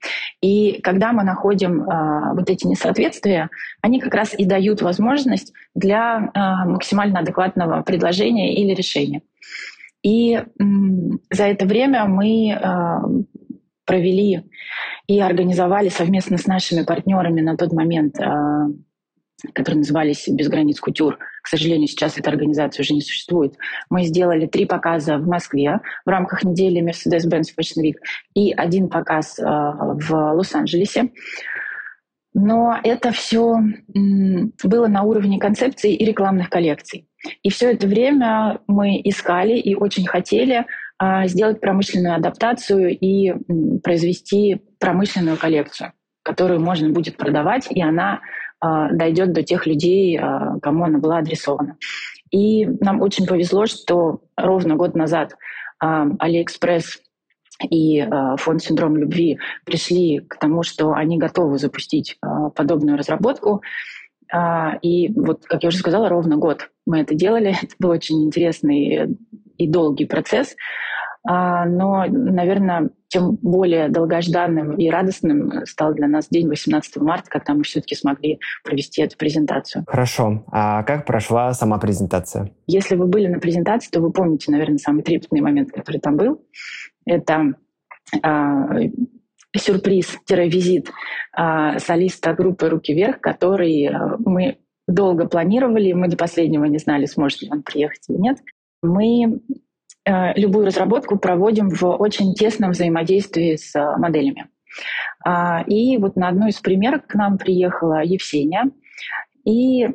И 0.41 0.81
когда 0.83 1.13
мы 1.13 1.23
находим 1.23 1.89
а, 1.89 2.35
вот 2.35 2.51
эти 2.51 2.67
несоответствия, 2.67 3.49
они 3.81 4.01
как 4.01 4.13
раз 4.13 4.35
и 4.37 4.45
дают 4.45 4.83
возможность 4.83 5.53
для 5.75 6.31
а, 6.35 6.67
максимально 6.67 7.21
адекватного 7.21 7.83
предложения 7.83 8.55
или 8.55 8.75
решения. 8.75 9.23
И 10.03 10.43
м, 10.61 11.21
за 11.31 11.45
это 11.45 11.65
время 11.65 12.07
мы 12.07 12.53
а, 12.53 13.03
провели 13.87 14.51
и 15.07 15.21
организовали 15.21 15.91
совместно 15.91 16.39
с 16.39 16.47
нашими 16.47 16.83
партнерами 16.83 17.41
на 17.41 17.57
тот 17.57 17.73
момент 17.73 18.19
а, 18.21 18.67
которые 19.53 19.79
назывались 19.79 20.29
«Без 20.29 20.49
границ 20.49 20.81
кутюр». 20.81 21.19
К 21.43 21.49
сожалению, 21.49 21.89
сейчас 21.89 22.17
эта 22.19 22.31
организация 22.31 22.83
уже 22.83 22.95
не 22.95 23.03
существует. 23.03 23.55
Мы 23.91 24.05
сделали 24.05 24.47
три 24.47 24.65
показа 24.65 25.19
в 25.19 25.27
Москве 25.27 25.81
в 26.05 26.09
рамках 26.09 26.45
недели 26.45 26.83
Mercedes-Benz 26.83 27.49
Fashion 27.59 27.83
Week 27.83 27.97
и 28.35 28.53
один 28.53 28.89
показ 28.89 29.39
э, 29.39 29.43
в 29.45 30.11
Лос-Анджелесе. 30.11 31.11
Но 32.33 32.77
это 32.83 33.13
все 33.13 33.59
было 33.95 34.87
на 34.89 35.03
уровне 35.03 35.39
концепции 35.39 35.95
и 35.95 36.05
рекламных 36.05 36.51
коллекций. 36.51 37.09
И 37.43 37.51
все 37.51 37.73
это 37.73 37.87
время 37.87 38.61
мы 38.67 39.01
искали 39.05 39.57
и 39.57 39.75
очень 39.75 40.07
хотели 40.07 40.67
э, 41.01 41.29
сделать 41.29 41.61
промышленную 41.61 42.17
адаптацию 42.17 42.99
и 42.99 43.35
произвести 43.83 44.63
промышленную 44.81 45.37
коллекцию, 45.37 45.93
которую 46.23 46.61
можно 46.61 46.89
будет 46.89 47.17
продавать, 47.17 47.69
и 47.71 47.81
она 47.81 48.15
а, 48.15 48.21
дойдет 48.93 49.33
до 49.33 49.43
тех 49.43 49.67
людей, 49.67 50.19
а, 50.19 50.59
кому 50.61 50.85
она 50.85 50.99
была 50.99 51.19
адресована. 51.19 51.77
И 52.31 52.67
нам 52.67 53.01
очень 53.03 53.27
повезло, 53.27 53.67
что 53.67 54.23
ровно 54.37 54.77
год 54.77 54.95
назад 54.95 55.37
а, 55.81 56.07
Алиэкспресс 56.19 57.01
и 57.71 58.05
фонд 58.39 58.63
«Синдром 58.63 58.97
любви» 58.97 59.39
пришли 59.65 60.19
к 60.21 60.39
тому, 60.41 60.65
что 60.65 60.93
они 60.93 61.19
готовы 61.19 61.59
запустить 61.59 62.19
подобную 62.57 62.99
разработку. 62.99 63.63
И 64.83 65.13
вот, 65.15 65.45
как 65.47 65.63
я 65.63 65.69
уже 65.69 65.79
сказала, 65.79 66.09
ровно 66.09 66.37
год 66.37 66.71
мы 66.85 67.03
это 67.03 67.15
делали. 67.15 67.55
Это 67.63 67.75
был 67.79 67.91
очень 67.91 68.25
интересный 68.25 69.17
и 69.57 69.69
долгий 69.69 70.07
процесс. 70.07 70.57
А, 71.27 71.65
но, 71.65 72.05
наверное, 72.07 72.91
тем 73.09 73.39
более 73.41 73.89
долгожданным 73.89 74.77
и 74.77 74.91
радостным 74.91 75.65
стал 75.65 75.95
для 75.95 76.07
нас 76.07 76.29
день 76.29 76.49
18 76.49 76.97
марта, 76.99 77.31
когда 77.31 77.55
мы 77.55 77.63
все-таки 77.63 77.95
смогли 77.95 78.41
провести 78.63 79.01
эту 79.01 79.17
презентацию. 79.17 79.85
Хорошо. 79.87 80.45
А 80.53 80.83
как 80.83 81.07
прошла 81.07 81.55
сама 81.55 81.79
презентация? 81.79 82.51
Если 82.67 82.97
вы 82.97 83.07
были 83.07 83.27
на 83.27 83.39
презентации, 83.39 83.91
то 83.91 84.01
вы 84.01 84.13
помните, 84.13 84.53
наверное, 84.53 84.79
самый 84.79 85.03
трепетный 85.03 85.41
момент, 85.41 85.71
который 85.73 85.99
там 85.99 86.17
был. 86.17 86.45
Это 87.07 87.55
а, 88.23 88.69
сюрприз-визит 89.57 90.91
а, 91.33 91.79
солиста 91.79 92.35
группы 92.35 92.69
«Руки 92.69 92.93
вверх», 92.93 93.21
который 93.21 93.87
а, 93.87 94.17
мы 94.19 94.59
долго 94.87 95.27
планировали, 95.27 95.95
мы 95.95 96.09
до 96.09 96.19
последнего 96.19 96.67
не 96.67 96.79
знали, 96.79 97.07
сможет 97.07 97.41
ли 97.41 97.49
он 97.51 97.63
приехать 97.63 98.03
или 98.09 98.19
нет. 98.19 98.39
Мы 98.83 99.41
Э, 99.47 99.64
любую 100.07 100.67
разработку 100.67 101.19
проводим 101.19 101.71
в 101.71 101.85
очень 101.85 102.35
тесном 102.35 102.73
взаимодействии 102.73 103.57
с 103.57 103.75
э, 103.75 103.97
моделями. 103.97 104.49
А, 105.25 105.63
и 105.67 105.97
вот 105.99 106.17
на 106.17 106.29
одну 106.29 106.49
из 106.49 106.59
примерок 106.61 107.07
к 107.07 107.15
нам 107.15 107.39
приехала 107.39 108.03
Евсения. 108.03 108.71
И 109.45 109.89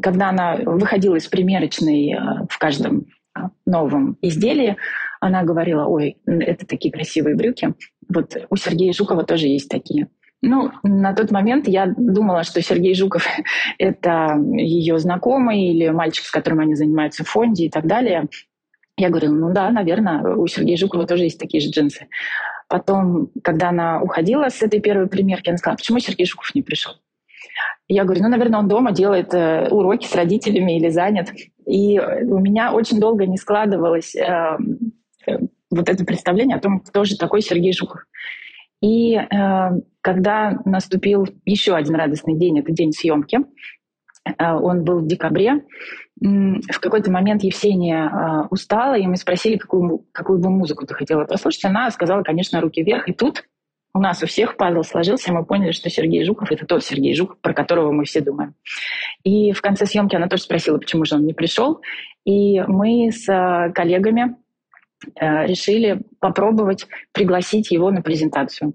когда 0.00 0.30
она 0.30 0.56
выходила 0.56 1.16
из 1.16 1.26
примерочной 1.26 2.12
э, 2.12 2.18
в 2.48 2.58
каждом 2.58 3.06
новом 3.64 4.18
изделии, 4.20 4.76
она 5.20 5.42
говорила, 5.42 5.86
ой, 5.86 6.18
это 6.26 6.66
такие 6.66 6.92
красивые 6.92 7.34
брюки. 7.34 7.74
Вот 8.08 8.36
у 8.50 8.56
Сергея 8.56 8.92
Жукова 8.92 9.24
тоже 9.24 9.46
есть 9.46 9.70
такие. 9.70 10.08
Ну, 10.42 10.72
на 10.82 11.14
тот 11.14 11.30
момент 11.30 11.68
я 11.68 11.86
думала, 11.86 12.42
что 12.42 12.60
Сергей 12.60 12.94
Жуков— 12.94 13.24
это 13.78 14.36
ее 14.54 14.98
знакомый 14.98 15.68
или 15.68 15.88
мальчик, 15.90 16.26
с 16.26 16.30
которым 16.30 16.60
они 16.60 16.74
занимаются 16.74 17.24
в 17.24 17.28
фонде 17.28 17.66
и 17.66 17.70
так 17.70 17.86
далее. 17.86 18.28
Я 18.96 19.08
говорю, 19.08 19.32
ну 19.32 19.52
да, 19.52 19.70
наверное, 19.70 20.34
у 20.34 20.46
Сергея 20.46 20.76
Жукова 20.76 21.06
тоже 21.06 21.24
есть 21.24 21.38
такие 21.38 21.60
же 21.60 21.70
джинсы. 21.70 22.08
Потом, 22.68 23.30
когда 23.42 23.70
она 23.70 24.00
уходила 24.02 24.48
с 24.48 24.62
этой 24.62 24.80
первой 24.80 25.08
примерки, 25.08 25.48
она 25.48 25.58
сказала, 25.58 25.76
почему 25.76 25.98
Сергей 25.98 26.26
Жуков 26.26 26.54
не 26.54 26.62
пришел? 26.62 26.94
Я 27.88 28.04
говорю, 28.04 28.22
ну, 28.22 28.28
наверное, 28.28 28.60
он 28.60 28.68
дома 28.68 28.92
делает 28.92 29.34
э, 29.34 29.68
уроки 29.68 30.06
с 30.06 30.14
родителями 30.14 30.78
или 30.78 30.88
занят. 30.88 31.32
И 31.66 31.98
у 31.98 32.38
меня 32.38 32.72
очень 32.72 33.00
долго 33.00 33.26
не 33.26 33.36
складывалось 33.36 34.14
э, 34.14 34.56
э, 35.26 35.38
вот 35.70 35.88
это 35.88 36.04
представление 36.04 36.56
о 36.56 36.60
том, 36.60 36.80
кто 36.80 37.04
же 37.04 37.16
такой 37.16 37.42
Сергей 37.42 37.72
Жуков. 37.72 38.04
И 38.80 39.14
э, 39.16 39.28
когда 40.00 40.58
наступил 40.64 41.26
еще 41.44 41.74
один 41.74 41.94
радостный 41.94 42.36
день, 42.36 42.58
это 42.58 42.72
день 42.72 42.92
съемки, 42.92 43.40
он 44.38 44.84
был 44.84 45.00
в 45.00 45.06
декабре, 45.06 45.62
в 46.20 46.78
какой-то 46.80 47.10
момент 47.10 47.42
Евсения 47.42 48.06
э, 48.06 48.46
устала, 48.50 48.94
и 48.94 49.06
мы 49.06 49.16
спросили, 49.16 49.56
какую, 49.56 50.06
какую 50.12 50.38
бы 50.38 50.50
музыку 50.50 50.86
ты 50.86 50.94
хотела 50.94 51.24
послушать. 51.24 51.64
Она 51.64 51.90
сказала, 51.90 52.22
конечно, 52.22 52.60
«Руки 52.60 52.82
вверх». 52.82 53.08
И 53.08 53.12
тут 53.12 53.44
у 53.94 53.98
нас 53.98 54.22
у 54.22 54.26
всех 54.26 54.56
пазл 54.56 54.82
сложился, 54.82 55.30
и 55.30 55.34
мы 55.34 55.44
поняли, 55.44 55.72
что 55.72 55.90
Сергей 55.90 56.24
Жуков— 56.24 56.50
это 56.52 56.64
тот 56.64 56.84
Сергей 56.84 57.14
Жуков, 57.14 57.40
про 57.40 57.52
которого 57.52 57.90
мы 57.90 58.04
все 58.04 58.20
думаем. 58.20 58.54
И 59.24 59.52
в 59.52 59.60
конце 59.60 59.84
съемки 59.84 60.14
она 60.14 60.28
тоже 60.28 60.44
спросила, 60.44 60.78
почему 60.78 61.04
же 61.04 61.16
он 61.16 61.26
не 61.26 61.34
пришел. 61.34 61.80
И 62.24 62.60
мы 62.60 63.10
с 63.10 63.28
э, 63.28 63.72
коллегами 63.72 64.36
решили 65.20 66.02
попробовать 66.20 66.86
пригласить 67.10 67.72
его 67.72 67.90
на 67.90 68.02
презентацию. 68.02 68.74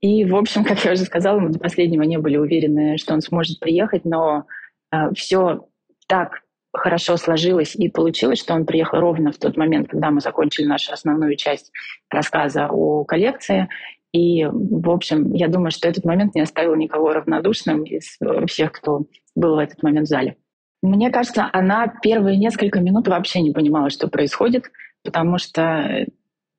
И, 0.00 0.24
в 0.24 0.36
общем, 0.36 0.64
как 0.64 0.84
я 0.84 0.92
уже 0.92 1.04
сказала, 1.04 1.38
мы 1.38 1.50
до 1.50 1.58
последнего 1.58 2.02
не 2.02 2.18
были 2.18 2.36
уверены, 2.36 2.98
что 2.98 3.14
он 3.14 3.20
сможет 3.20 3.60
приехать, 3.60 4.04
но 4.04 4.46
э, 4.92 5.10
все 5.14 5.66
так 6.06 6.42
хорошо 6.72 7.16
сложилось 7.16 7.74
и 7.74 7.88
получилось, 7.88 8.40
что 8.40 8.54
он 8.54 8.66
приехал 8.66 9.00
ровно 9.00 9.32
в 9.32 9.38
тот 9.38 9.56
момент, 9.56 9.88
когда 9.88 10.10
мы 10.10 10.20
закончили 10.20 10.66
нашу 10.66 10.92
основную 10.92 11.36
часть 11.36 11.72
рассказа 12.10 12.68
о 12.70 13.04
коллекции. 13.04 13.68
И, 14.12 14.44
в 14.44 14.90
общем, 14.90 15.32
я 15.32 15.48
думаю, 15.48 15.70
что 15.70 15.88
этот 15.88 16.04
момент 16.04 16.34
не 16.34 16.40
оставил 16.40 16.74
никого 16.74 17.12
равнодушным 17.12 17.84
из 17.84 18.18
всех, 18.46 18.72
кто 18.72 19.06
был 19.34 19.56
в 19.56 19.58
этот 19.58 19.82
момент 19.82 20.06
в 20.06 20.10
зале. 20.10 20.36
Мне 20.82 21.10
кажется, 21.10 21.48
она 21.52 21.92
первые 22.02 22.36
несколько 22.36 22.80
минут 22.80 23.08
вообще 23.08 23.40
не 23.40 23.52
понимала, 23.52 23.90
что 23.90 24.08
происходит, 24.08 24.70
потому 25.02 25.38
что 25.38 26.06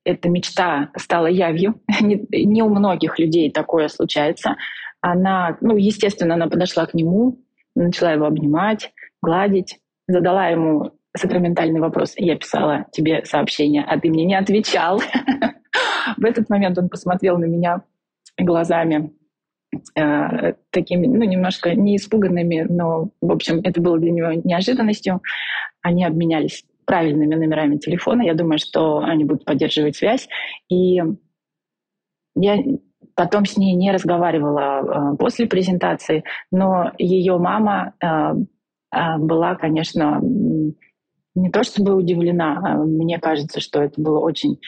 эта 0.08 0.30
мечта 0.30 0.90
стала 0.96 1.26
явью. 1.26 1.80
Не, 2.00 2.26
не 2.30 2.62
у 2.62 2.70
многих 2.70 3.18
людей 3.18 3.50
такое 3.50 3.88
случается. 3.88 4.56
Она, 5.00 5.58
ну, 5.60 5.76
естественно, 5.76 6.34
она 6.34 6.48
подошла 6.48 6.86
к 6.86 6.94
нему, 6.94 7.38
начала 7.74 8.12
его 8.12 8.26
обнимать, 8.26 8.92
гладить. 9.22 9.78
Задала 10.08 10.48
ему 10.48 10.92
сакраментальный 11.16 11.80
вопрос. 11.80 12.14
Я 12.16 12.36
писала 12.36 12.86
тебе 12.90 13.24
сообщение, 13.24 13.84
а 13.84 14.00
ты 14.00 14.08
мне 14.08 14.24
не 14.24 14.34
отвечал. 14.34 15.00
В 16.16 16.24
этот 16.24 16.48
момент 16.48 16.78
он 16.78 16.88
посмотрел 16.88 17.36
на 17.38 17.44
меня 17.44 17.82
глазами 18.38 19.12
э, 19.94 20.54
такими, 20.70 21.06
ну, 21.06 21.24
немножко 21.24 21.74
не 21.74 21.96
испуганными, 21.96 22.66
но, 22.68 23.10
в 23.20 23.30
общем, 23.30 23.60
это 23.62 23.80
было 23.82 23.98
для 23.98 24.10
него 24.10 24.32
неожиданностью. 24.42 25.20
Они 25.82 26.04
обменялись 26.04 26.64
правильными 26.88 27.34
номерами 27.34 27.76
телефона. 27.76 28.22
Я 28.22 28.32
думаю, 28.32 28.58
что 28.58 29.00
они 29.00 29.24
будут 29.24 29.44
поддерживать 29.44 29.96
связь. 29.96 30.26
И 30.70 30.98
я 32.34 32.56
потом 33.14 33.44
с 33.44 33.58
ней 33.58 33.74
не 33.74 33.92
разговаривала 33.92 35.12
э, 35.12 35.16
после 35.18 35.46
презентации, 35.46 36.24
но 36.50 36.92
ее 36.96 37.36
мама 37.36 37.92
э, 38.00 38.06
а, 38.90 39.18
была, 39.18 39.54
конечно, 39.56 40.18
не 41.34 41.50
то 41.50 41.62
чтобы 41.62 41.94
удивлена, 41.94 42.58
а 42.64 42.76
мне 42.76 43.18
кажется, 43.18 43.60
что 43.60 43.82
это 43.82 44.00
было 44.00 44.18
очень 44.18 44.58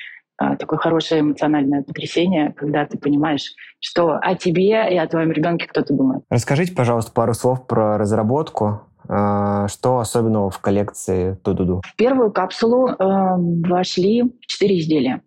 такое 0.58 0.78
хорошее 0.78 1.20
эмоциональное 1.20 1.82
потрясение, 1.82 2.54
когда 2.56 2.86
ты 2.86 2.96
понимаешь, 2.96 3.52
что 3.78 4.14
о 4.14 4.34
тебе 4.34 4.90
и 4.90 4.96
о 4.96 5.06
твоем 5.06 5.32
ребенке 5.32 5.66
кто-то 5.66 5.92
думает. 5.92 6.22
Расскажите, 6.30 6.74
пожалуйста, 6.74 7.12
пару 7.12 7.34
слов 7.34 7.66
про 7.66 7.98
разработку. 7.98 8.89
А, 9.12 9.66
что 9.66 9.98
особенного 9.98 10.50
в 10.50 10.60
коллекции 10.60 11.34
Тудуду? 11.42 11.82
В 11.84 11.96
первую 11.96 12.30
капсулу 12.30 12.90
э, 12.90 12.94
вошли 12.98 14.22
четыре 14.46 14.78
изделия. 14.78 15.22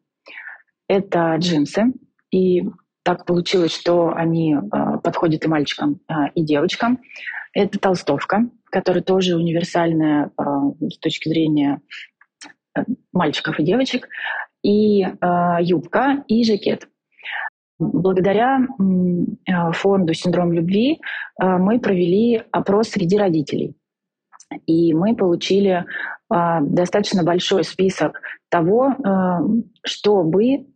Это 0.87 1.35
джинсы, 1.35 1.93
и 2.31 2.63
так 3.03 3.25
получилось, 3.25 3.75
что 3.75 4.13
они 4.15 4.55
э, 4.55 4.59
подходят 5.03 5.43
и 5.43 5.49
мальчикам, 5.49 5.99
э, 6.07 6.29
и 6.33 6.45
девочкам. 6.45 6.99
Это 7.51 7.77
толстовка, 7.77 8.49
которая 8.71 9.03
тоже 9.03 9.35
универсальная 9.35 10.27
э, 10.37 10.43
с 10.89 10.97
точки 10.99 11.27
зрения 11.27 11.81
мальчиков 13.11 13.59
и 13.59 13.63
девочек 13.63 14.07
и 14.63 15.03
э, 15.03 15.57
юбка, 15.59 16.23
и 16.29 16.45
жакет. 16.45 16.87
Благодаря 17.91 18.59
э, 18.59 19.71
фонду 19.73 20.13
«Синдром 20.13 20.53
любви» 20.53 20.99
э, 21.41 21.45
мы 21.57 21.79
провели 21.79 22.43
опрос 22.51 22.89
среди 22.89 23.17
родителей. 23.17 23.75
И 24.65 24.93
мы 24.93 25.15
получили 25.15 25.85
э, 26.31 26.59
достаточно 26.61 27.23
большой 27.23 27.63
список 27.63 28.21
того, 28.49 28.95
что 29.83 30.23
бы 30.23 30.67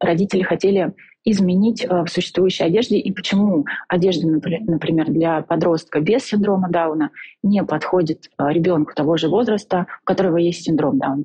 родители 0.00 0.42
хотели 0.42 0.92
изменить 1.24 1.86
в 1.88 2.06
существующей 2.08 2.64
одежде 2.64 2.98
и 2.98 3.12
почему 3.12 3.66
одежда, 3.88 4.26
например, 4.26 5.10
для 5.10 5.42
подростка 5.42 6.00
без 6.00 6.24
синдрома 6.24 6.68
Дауна 6.70 7.10
не 7.42 7.62
подходит 7.62 8.30
ребенку 8.36 8.94
того 8.94 9.16
же 9.16 9.28
возраста, 9.28 9.86
у 10.02 10.04
которого 10.04 10.38
есть 10.38 10.64
синдром 10.64 10.98
Дауна. 10.98 11.24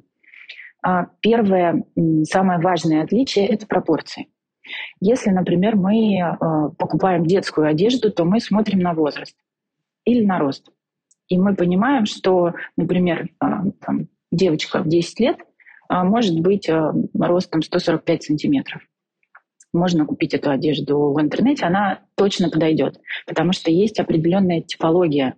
А 0.83 1.07
первое, 1.21 1.83
самое 2.25 2.59
важное 2.59 3.03
отличие– 3.03 3.47
это 3.47 3.65
пропорции. 3.65 4.27
Если, 4.99 5.29
например, 5.29 5.75
мы 5.75 6.19
а, 6.21 6.69
покупаем 6.69 7.25
детскую 7.25 7.67
одежду, 7.67 8.11
то 8.11 8.25
мы 8.25 8.39
смотрим 8.39 8.79
на 8.79 8.93
возраст 8.93 9.35
или 10.05 10.25
на 10.25 10.39
рост. 10.39 10.69
И 11.27 11.37
мы 11.37 11.55
понимаем, 11.55 12.05
что, 12.05 12.53
например, 12.77 13.29
а, 13.39 13.63
там, 13.85 14.07
девочка 14.31 14.81
в 14.81 14.87
10 14.87 15.19
лет 15.19 15.37
может 15.87 16.39
быть 16.39 16.67
ростом 17.13 17.61
145 17.61 18.23
сантиметров. 18.23 18.81
Можно 19.71 20.05
купить 20.05 20.33
эту 20.33 20.49
одежду 20.49 21.13
в 21.13 21.21
интернете, 21.21 21.65
она 21.65 21.99
точно 22.15 22.49
подойдет, 22.49 22.99
потому 23.27 23.53
что 23.53 23.69
есть 23.69 23.99
определенная 23.99 24.61
типология 24.61 25.35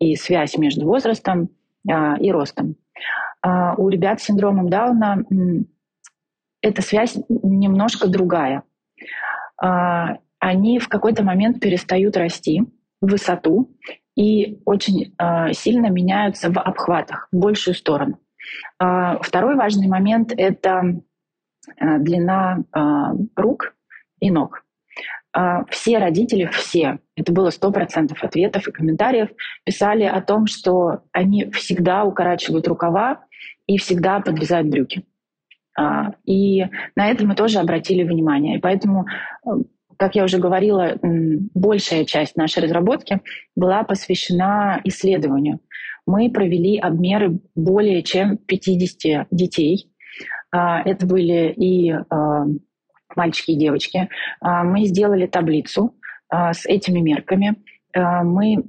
и 0.00 0.16
связь 0.16 0.58
между 0.58 0.86
возрастом 0.86 1.50
и 1.88 2.32
ростом. 2.32 2.74
У 3.44 3.88
ребят 3.88 4.20
с 4.20 4.24
синдромом 4.24 4.68
Дауна 4.70 5.24
эта 6.62 6.82
связь 6.82 7.16
немножко 7.28 8.08
другая. 8.08 8.62
А, 9.60 10.18
они 10.38 10.78
в 10.78 10.88
какой-то 10.88 11.22
момент 11.22 11.60
перестают 11.60 12.16
расти 12.16 12.62
в 13.00 13.10
высоту 13.10 13.70
и 14.14 14.60
очень 14.64 15.14
а, 15.18 15.52
сильно 15.52 15.88
меняются 15.88 16.50
в 16.50 16.58
обхватах, 16.58 17.28
в 17.32 17.36
большую 17.36 17.74
сторону. 17.74 18.18
Второй 18.78 19.56
важный 19.56 19.88
момент— 19.88 20.32
это 20.36 21.00
длина 21.80 22.58
рук 23.34 23.74
и 24.20 24.30
ног. 24.30 24.64
Все 25.68 25.98
родители, 25.98 26.46
все, 26.52 27.00
это 27.16 27.32
было 27.32 27.48
100% 27.48 28.16
ответов 28.20 28.68
и 28.68 28.72
комментариев, 28.72 29.30
писали 29.64 30.04
о 30.04 30.20
том, 30.20 30.46
что 30.46 31.02
они 31.10 31.50
всегда 31.50 32.04
укорачивают 32.04 32.68
рукава 32.68 33.24
и 33.66 33.78
всегда 33.78 34.20
подрезают 34.20 34.68
брюки. 34.68 35.04
А, 35.76 36.12
и 36.24 36.64
на 36.94 37.10
это 37.10 37.26
мы 37.26 37.34
тоже 37.34 37.58
обратили 37.58 38.02
внимание. 38.02 38.56
И 38.56 38.60
поэтому, 38.60 39.06
э, 39.44 39.50
как 39.98 40.14
я 40.14 40.24
уже 40.24 40.38
говорила, 40.38 40.98
большая 41.02 42.04
часть 42.04 42.36
нашей 42.36 42.62
разработки 42.62 43.20
была 43.54 43.84
посвящена 43.84 44.80
исследованию. 44.84 45.60
Мы 46.06 46.30
провели 46.30 46.78
обмеры 46.78 47.38
более 47.54 48.02
чем 48.02 48.38
50 48.38 49.28
детей. 49.30 49.90
А, 50.50 50.82
это 50.82 51.06
были 51.06 51.52
и 51.52 51.90
а, 51.90 52.46
мальчики 53.14 53.52
и 53.52 53.56
девочки. 53.56 54.08
Мы 54.42 54.84
сделали 54.84 55.26
таблицу 55.26 55.94
с 56.30 56.66
этими 56.66 57.00
мерками. 57.00 57.56
Мы 57.94 58.64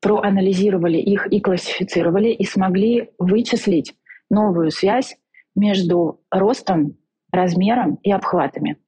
проанализировали 0.00 0.96
их 0.96 1.28
и 1.28 1.40
классифицировали, 1.40 2.30
и 2.30 2.44
смогли 2.44 3.10
вычислить 3.18 3.94
новую 4.30 4.72
связь 4.72 5.16
между 5.54 6.20
ростом, 6.30 6.96
размером 7.30 7.98
и 8.02 8.12
обхватами. 8.12 8.78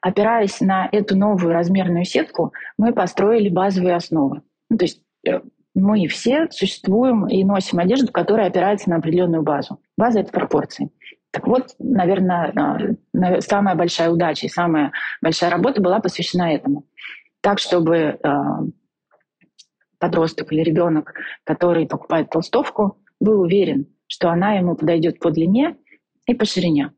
Опираясь 0.00 0.60
на 0.60 0.88
эту 0.90 1.16
новую 1.16 1.52
размерную 1.52 2.04
сетку, 2.04 2.52
мы 2.78 2.92
построили 2.92 3.48
базовые 3.48 3.96
основы. 3.96 4.42
Ну, 4.68 4.78
то 4.78 4.84
есть 4.84 5.02
э, 5.26 5.40
мы 5.74 6.06
все 6.08 6.48
существуем 6.50 7.26
и 7.26 7.44
носим 7.44 7.78
одежду, 7.78 8.10
которая 8.10 8.48
опирается 8.48 8.90
на 8.90 8.96
определенную 8.96 9.42
базу. 9.42 9.80
База— 9.96 10.20
это 10.20 10.32
пропорции. 10.32 10.90
Так 11.30 11.46
вот, 11.46 11.74
наверное, 11.78 12.96
самая 13.40 13.74
большая 13.74 14.10
удача 14.10 14.46
и 14.46 14.50
самая 14.50 14.92
большая 15.20 15.50
работа 15.50 15.82
была 15.82 16.00
посвящена 16.00 16.54
этому. 16.54 16.86
Так, 17.42 17.58
чтобы 17.58 17.96
э, 17.96 18.18
подросток 19.98 20.52
или 20.52 20.62
ребенок, 20.62 21.14
который 21.44 21.86
покупает 21.86 22.30
толстовку, 22.30 22.98
был 23.20 23.42
уверен, 23.42 23.86
что 24.06 24.30
она 24.30 24.54
ему 24.54 24.76
подойдет 24.76 25.18
по 25.18 25.30
длине 25.30 25.76
и 26.26 26.34
по 26.34 26.44
ширине. 26.44 26.92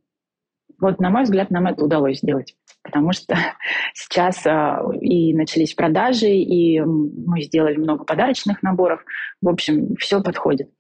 Вот, 0.80 1.00
на 1.00 1.10
мой 1.10 1.24
взгляд, 1.24 1.50
нам 1.50 1.66
это 1.66 1.84
удалось 1.84 2.18
сделать, 2.18 2.54
потому 2.82 3.12
что 3.12 3.36
сейчас 3.94 4.46
а, 4.46 4.80
и 5.00 5.34
начались 5.34 5.74
продажи, 5.74 6.30
и 6.30 6.80
мы 6.80 7.42
сделали 7.42 7.76
много 7.76 8.04
подарочных 8.04 8.62
наборов. 8.62 9.04
В 9.42 9.48
общем, 9.48 9.96
все 9.96 10.22
подходит. 10.22 10.70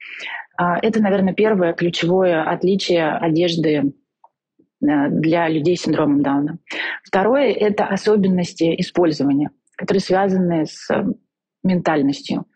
А, 0.56 0.78
это, 0.80 1.02
наверное, 1.02 1.34
первое 1.34 1.72
ключевое 1.72 2.42
отличие 2.44 3.10
одежды 3.10 3.92
а, 4.82 5.08
для 5.08 5.48
людей 5.48 5.76
с 5.76 5.82
синдромом 5.82 6.22
Дауна. 6.22 6.58
Второе— 7.02 7.52
это 7.52 7.84
особенности 7.86 8.74
использования, 8.80 9.50
которые 9.76 10.00
связаны 10.00 10.66
с 10.66 10.88
ментальностью. 11.64 12.46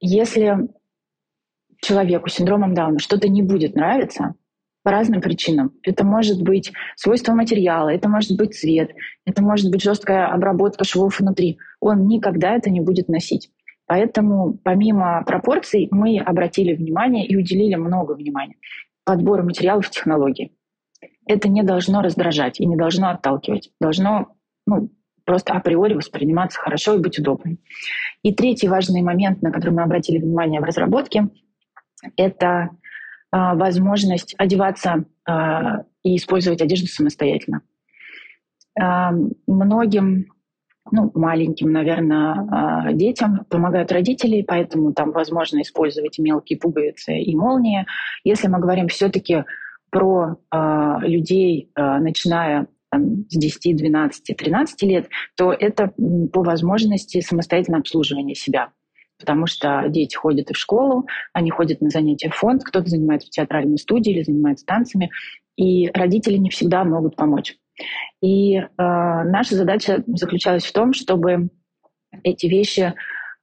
Если 0.00 0.68
человеку 1.80 2.28
с 2.28 2.34
синдромом 2.34 2.74
Дауна 2.74 2.98
что-то 2.98 3.28
не 3.28 3.42
будет 3.42 3.74
нравиться 3.74 4.34
по 4.82 4.92
разным 4.92 5.20
причинам. 5.20 5.72
Это 5.82 6.04
может 6.04 6.42
быть 6.42 6.72
свойство 6.94 7.32
материала, 7.32 7.88
это 7.88 8.08
может 8.08 8.36
быть 8.36 8.54
цвет, 8.54 8.92
это 9.24 9.42
может 9.42 9.70
быть 9.70 9.82
жесткая 9.82 10.28
обработка 10.28 10.84
швов 10.84 11.18
внутри. 11.18 11.58
Он 11.80 12.06
никогда 12.06 12.54
это 12.54 12.70
не 12.70 12.80
будет 12.80 13.08
носить. 13.08 13.50
Поэтому 13.86 14.58
помимо 14.62 15.22
пропорций 15.24 15.88
мы 15.90 16.18
обратили 16.18 16.74
внимание 16.74 17.26
и 17.26 17.36
уделили 17.36 17.74
много 17.74 18.12
внимания 18.12 18.56
подбору 19.04 19.44
материалов 19.44 19.88
технологий. 19.90 20.52
Это 21.26 21.48
не 21.48 21.62
должно 21.62 22.02
раздражать 22.02 22.60
и 22.60 22.66
не 22.66 22.76
должно 22.76 23.10
отталкивать. 23.10 23.70
Должно 23.80 24.34
ну, 24.66 24.90
просто 25.24 25.52
априори 25.52 25.94
восприниматься 25.94 26.60
хорошо 26.60 26.94
и 26.94 26.98
быть 26.98 27.18
удобным. 27.18 27.58
И 28.22 28.32
третий 28.34 28.68
важный 28.68 29.02
момент, 29.02 29.42
на 29.42 29.50
который 29.50 29.72
мы 29.72 29.82
обратили 29.82 30.18
внимание 30.18 30.60
в 30.60 30.64
разработке, 30.64 31.28
это 32.16 32.70
а, 33.30 33.54
возможность 33.54 34.34
одеваться 34.38 35.04
а, 35.26 35.82
и 36.02 36.16
использовать 36.16 36.62
одежду 36.62 36.86
самостоятельно. 36.86 37.62
А, 38.78 39.12
многим 39.46 40.26
ну, 40.92 41.10
маленьким, 41.14 41.72
наверное, 41.72 42.92
детям 42.92 43.44
помогают 43.50 43.90
родители, 43.90 44.42
поэтому 44.42 44.92
там 44.92 45.10
возможно 45.10 45.60
использовать 45.62 46.16
мелкие 46.20 46.60
пуговицы 46.60 47.18
и 47.18 47.34
молнии. 47.34 47.86
Если 48.22 48.46
мы 48.46 48.60
говорим 48.60 48.86
все-таки 48.86 49.42
про 49.90 50.36
людей, 51.00 51.72
начиная 51.74 52.68
там, 52.88 53.24
с 53.28 53.36
10, 53.36 53.76
12, 53.76 54.36
13 54.36 54.82
лет, 54.84 55.08
то 55.36 55.52
это 55.52 55.92
по 56.32 56.44
возможности 56.44 57.20
самостоятельное 57.20 57.80
обслуживание 57.80 58.36
себя 58.36 58.70
потому 59.18 59.46
что 59.46 59.84
дети 59.88 60.14
ходят 60.14 60.50
и 60.50 60.54
в 60.54 60.58
школу, 60.58 61.06
они 61.32 61.50
ходят 61.50 61.80
на 61.80 61.90
занятия 61.90 62.30
в 62.30 62.34
фонд, 62.34 62.64
кто-то 62.64 62.88
занимается 62.88 63.28
в 63.28 63.30
театральной 63.30 63.78
студии 63.78 64.12
или 64.12 64.22
занимается 64.22 64.66
танцами, 64.66 65.10
и 65.56 65.90
родители 65.92 66.36
не 66.36 66.50
всегда 66.50 66.84
могут 66.84 67.16
помочь. 67.16 67.56
И 68.22 68.56
э, 68.56 68.66
наша 68.76 69.54
задача 69.54 70.02
заключалась 70.06 70.64
в 70.64 70.72
том, 70.72 70.92
чтобы 70.92 71.50
эти 72.22 72.46
вещи 72.46 72.80
э, 72.90 72.92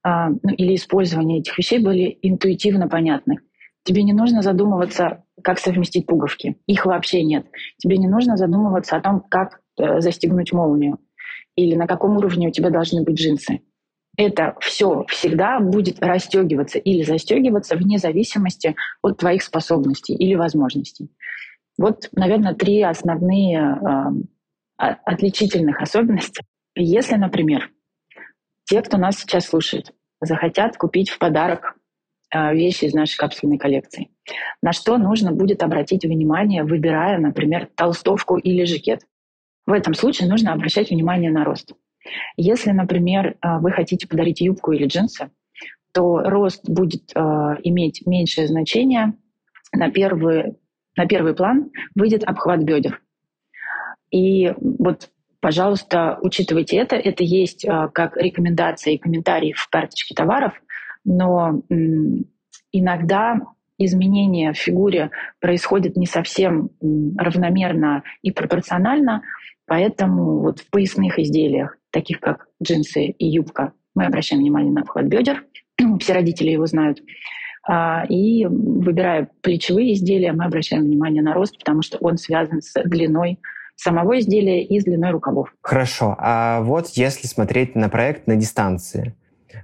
ну, 0.04 0.50
или 0.56 0.74
использование 0.74 1.40
этих 1.40 1.56
вещей 1.58 1.78
были 1.78 2.18
интуитивно 2.22 2.88
понятны. 2.88 3.38
Тебе 3.84 4.02
не 4.02 4.12
нужно 4.12 4.42
задумываться, 4.42 5.24
как 5.42 5.58
совместить 5.58 6.06
пуговки. 6.06 6.56
Их 6.66 6.86
вообще 6.86 7.22
нет. 7.22 7.46
Тебе 7.78 7.98
не 7.98 8.08
нужно 8.08 8.36
задумываться 8.36 8.96
о 8.96 9.00
том, 9.00 9.20
как 9.28 9.60
э, 9.78 10.00
застегнуть 10.00 10.52
молнию 10.52 10.98
или 11.56 11.76
на 11.76 11.86
каком 11.86 12.16
уровне 12.16 12.48
у 12.48 12.50
тебя 12.50 12.70
должны 12.70 13.02
быть 13.02 13.16
джинсы 13.16 13.60
это 14.16 14.56
все 14.60 15.04
всегда 15.08 15.60
будет 15.60 16.00
расстегиваться 16.00 16.78
или 16.78 17.02
застегиваться 17.02 17.76
вне 17.76 17.98
зависимости 17.98 18.76
от 19.02 19.18
твоих 19.18 19.42
способностей 19.42 20.14
или 20.14 20.34
возможностей. 20.34 21.10
Вот, 21.76 22.08
наверное, 22.12 22.54
три 22.54 22.82
основные 22.82 23.78
э, 24.78 24.84
отличительных 25.04 25.80
особенности. 25.80 26.44
Если, 26.76 27.16
например, 27.16 27.70
те, 28.64 28.82
кто 28.82 28.96
нас 28.96 29.18
сейчас 29.18 29.46
слушает, 29.46 29.92
захотят 30.20 30.76
купить 30.76 31.10
в 31.10 31.18
подарок 31.18 31.76
э, 32.32 32.54
вещи 32.54 32.84
из 32.84 32.94
нашей 32.94 33.16
капсульной 33.16 33.58
коллекции, 33.58 34.10
на 34.62 34.72
что 34.72 34.96
нужно 34.98 35.32
будет 35.32 35.62
обратить 35.62 36.04
внимание, 36.04 36.62
выбирая, 36.62 37.18
например, 37.18 37.68
толстовку 37.74 38.36
или 38.36 38.64
жакет. 38.64 39.02
В 39.66 39.72
этом 39.72 39.94
случае 39.94 40.28
нужно 40.28 40.52
обращать 40.52 40.90
внимание 40.90 41.32
на 41.32 41.44
рост. 41.44 41.72
Если, 42.36 42.70
например, 42.70 43.36
э, 43.40 43.58
вы 43.58 43.70
хотите 43.70 44.06
подарить 44.06 44.40
юбку 44.40 44.72
или 44.72 44.86
джинсы, 44.86 45.30
то 45.92 46.20
рост 46.20 46.68
будет 46.68 47.12
э, 47.14 47.20
иметь 47.62 48.06
меньшее 48.06 48.48
значение. 48.48 49.14
На 49.72 49.90
первый, 49.90 50.56
на 50.96 51.06
первый 51.06 51.34
план 51.34 51.70
выйдет 51.94 52.24
обхват 52.24 52.62
бедер. 52.62 53.00
И 54.10 54.52
вот, 54.60 55.10
пожалуйста, 55.40 56.18
учитывайте 56.20 56.76
это. 56.76 56.96
Это 56.96 57.22
есть 57.24 57.64
э, 57.64 57.88
как 57.92 58.16
рекомендации 58.16 58.94
и 58.94 58.98
комментарии 58.98 59.52
в 59.52 59.68
карточке 59.68 60.14
товаров, 60.14 60.54
но 61.04 61.62
иногда 62.72 63.40
изменение 63.78 64.52
в 64.52 64.58
фигуре 64.58 65.10
происходит 65.40 65.96
не 65.96 66.06
совсем 66.06 66.70
равномерно 67.16 68.02
и 68.22 68.30
пропорционально, 68.30 69.22
поэтому 69.66 70.40
вот 70.40 70.60
в 70.60 70.70
поясных 70.70 71.18
изделиях 71.18 71.76
таких 71.94 72.20
как 72.20 72.48
джинсы 72.62 73.06
и 73.06 73.26
юбка, 73.26 73.72
мы 73.94 74.04
обращаем 74.04 74.42
внимание 74.42 74.72
на 74.72 74.82
обхват 74.82 75.06
бедер. 75.06 75.44
Все 76.00 76.12
родители 76.12 76.50
его 76.50 76.66
знают. 76.66 77.00
А, 77.66 78.04
и 78.08 78.44
выбирая 78.44 79.30
плечевые 79.40 79.94
изделия, 79.94 80.32
мы 80.32 80.44
обращаем 80.44 80.82
внимание 80.82 81.22
на 81.22 81.32
рост, 81.32 81.58
потому 81.58 81.82
что 81.82 81.96
он 81.98 82.18
связан 82.18 82.60
с 82.60 82.74
длиной 82.84 83.38
самого 83.76 84.18
изделия 84.18 84.62
и 84.62 84.80
с 84.80 84.84
длиной 84.84 85.12
рукавов. 85.12 85.54
Хорошо. 85.62 86.14
А 86.18 86.60
вот 86.60 86.88
если 86.88 87.26
смотреть 87.26 87.74
на 87.74 87.88
проект 87.88 88.26
на 88.26 88.36
дистанции, 88.36 89.14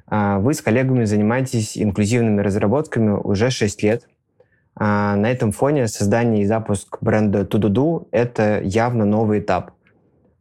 а, 0.07 0.39
вы 0.39 0.55
с 0.55 0.63
коллегами 0.63 1.05
занимаетесь 1.05 1.77
инклюзивными 1.77 2.41
разработками 2.41 3.11
уже 3.11 3.51
6 3.51 3.83
лет. 3.83 4.09
А, 4.77 5.17
на 5.17 5.31
этом 5.31 5.51
фоне 5.51 5.89
создание 5.89 6.43
и 6.43 6.47
запуск 6.47 6.99
бренда 7.01 7.45
Тудуду— 7.45 8.09
это 8.13 8.61
явно 8.63 9.05
новый 9.05 9.41
этап 9.41 9.73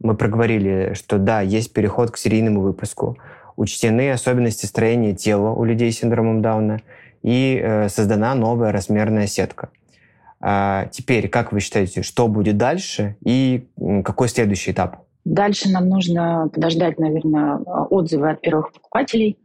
мы 0.00 0.16
проговорили, 0.16 0.94
что 0.94 1.18
да, 1.18 1.40
есть 1.40 1.72
переход 1.72 2.10
к 2.10 2.16
серийному 2.16 2.60
выпуску, 2.60 3.16
учтены 3.56 4.10
особенности 4.10 4.66
строения 4.66 5.14
тела 5.14 5.50
у 5.50 5.64
людей 5.64 5.92
с 5.92 5.98
синдромом 5.98 6.42
Дауна 6.42 6.80
и 7.22 7.60
э, 7.62 7.88
создана 7.88 8.34
новая 8.34 8.72
размерная 8.72 9.26
сетка. 9.26 9.68
А 10.40 10.86
теперь, 10.86 11.28
как 11.28 11.52
вы 11.52 11.60
считаете, 11.60 12.02
что 12.02 12.26
будет 12.28 12.56
дальше 12.56 13.16
и 13.24 13.68
какой 14.04 14.28
следующий 14.28 14.72
этап? 14.72 15.04
Дальше 15.26 15.68
нам 15.68 15.88
нужно 15.88 16.48
подождать, 16.52 16.98
наверное, 16.98 17.56
отзывы 17.58 18.30
от 18.30 18.40
первых 18.40 18.72
покупателей 18.72 19.38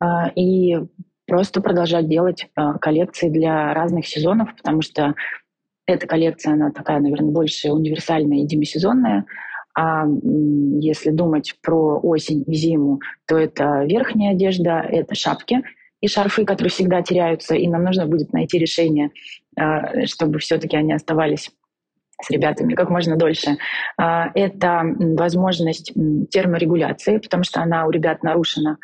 э, 0.00 0.04
и 0.36 0.78
просто 1.26 1.62
продолжать 1.62 2.08
делать 2.08 2.46
э, 2.56 2.72
коллекции 2.78 3.30
для 3.30 3.72
разных 3.72 4.06
сезонов, 4.06 4.54
потому 4.54 4.82
что 4.82 5.14
эта 5.86 6.06
коллекция, 6.06 6.54
она 6.54 6.70
такая, 6.70 7.00
наверное, 7.00 7.30
больше 7.30 7.72
универсальная 7.72 8.38
и 8.38 8.46
демисезонная. 8.46 9.24
А 9.76 10.06
если 10.80 11.10
думать 11.10 11.56
про 11.62 11.98
осень 11.98 12.44
и 12.46 12.54
зиму, 12.54 13.00
то 13.26 13.36
это 13.36 13.84
верхняя 13.84 14.32
одежда, 14.32 14.80
это 14.80 15.14
шапки 15.14 15.62
и 16.00 16.08
шарфы, 16.08 16.44
которые 16.44 16.70
всегда 16.70 17.02
теряются, 17.02 17.54
и 17.54 17.66
нам 17.66 17.82
нужно 17.82 18.06
будет 18.06 18.32
найти 18.32 18.58
решение, 18.58 19.10
а, 19.58 20.06
чтобы 20.06 20.38
все-таки 20.38 20.76
они 20.76 20.92
оставались 20.92 21.50
с 22.22 22.30
ребятами 22.30 22.74
как 22.74 22.90
можно 22.90 23.16
дольше. 23.16 23.56
А, 23.96 24.30
это 24.34 24.82
возможность 24.98 25.92
терморегуляции, 26.30 27.18
потому 27.18 27.42
что 27.42 27.60
она 27.60 27.86
у 27.86 27.90
ребят 27.90 28.22
нарушена. 28.22 28.78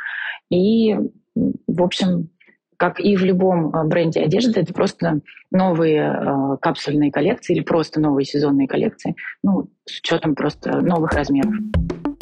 И, 0.51 0.97
в 1.35 1.83
общем, 1.83 2.31
как 2.81 2.99
и 2.99 3.15
в 3.15 3.23
любом 3.23 3.69
э, 3.77 3.85
бренде 3.85 4.23
одежды, 4.23 4.59
это 4.59 4.73
просто 4.73 5.21
новые 5.51 6.01
э, 6.01 6.57
капсульные 6.63 7.13
коллекции 7.13 7.55
или 7.55 7.63
просто 7.63 8.01
новые 8.01 8.25
сезонные 8.25 8.67
коллекции, 8.67 9.17
ну, 9.43 9.69
с 9.85 9.99
учетом 9.99 10.35
просто 10.35 10.81
новых 10.81 11.13
размеров. 11.13 11.53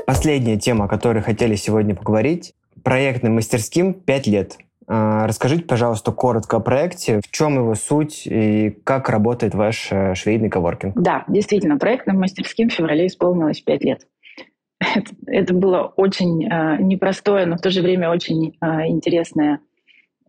Последняя 0.04 0.58
тема, 0.58 0.86
о 0.86 0.88
которой 0.88 1.22
хотели 1.22 1.54
сегодня 1.54 1.94
поговорить. 1.94 2.54
Проектным 2.82 3.36
мастерским 3.36 3.94
5 3.94 4.26
лет. 4.26 4.58
Э, 4.88 5.26
расскажите, 5.26 5.62
пожалуйста, 5.62 6.10
коротко 6.10 6.56
о 6.56 6.60
проекте, 6.60 7.20
в 7.24 7.30
чем 7.30 7.54
его 7.54 7.76
суть 7.76 8.26
и 8.26 8.70
как 8.82 9.10
работает 9.10 9.54
ваш 9.54 9.92
э, 9.92 10.16
швейный 10.16 10.50
коворкинг. 10.50 11.00
Да, 11.00 11.22
действительно, 11.28 11.78
проектным 11.78 12.18
мастерским 12.18 12.68
в 12.68 12.72
феврале 12.72 13.06
исполнилось 13.06 13.60
5 13.60 13.84
лет. 13.84 14.08
Это, 14.80 15.10
это 15.26 15.54
было 15.54 15.92
очень 15.96 16.44
э, 16.44 16.78
непростое, 16.80 17.46
но 17.46 17.56
в 17.56 17.60
то 17.60 17.70
же 17.70 17.80
время 17.80 18.10
очень 18.10 18.56
э, 18.60 18.86
интересное 18.88 19.60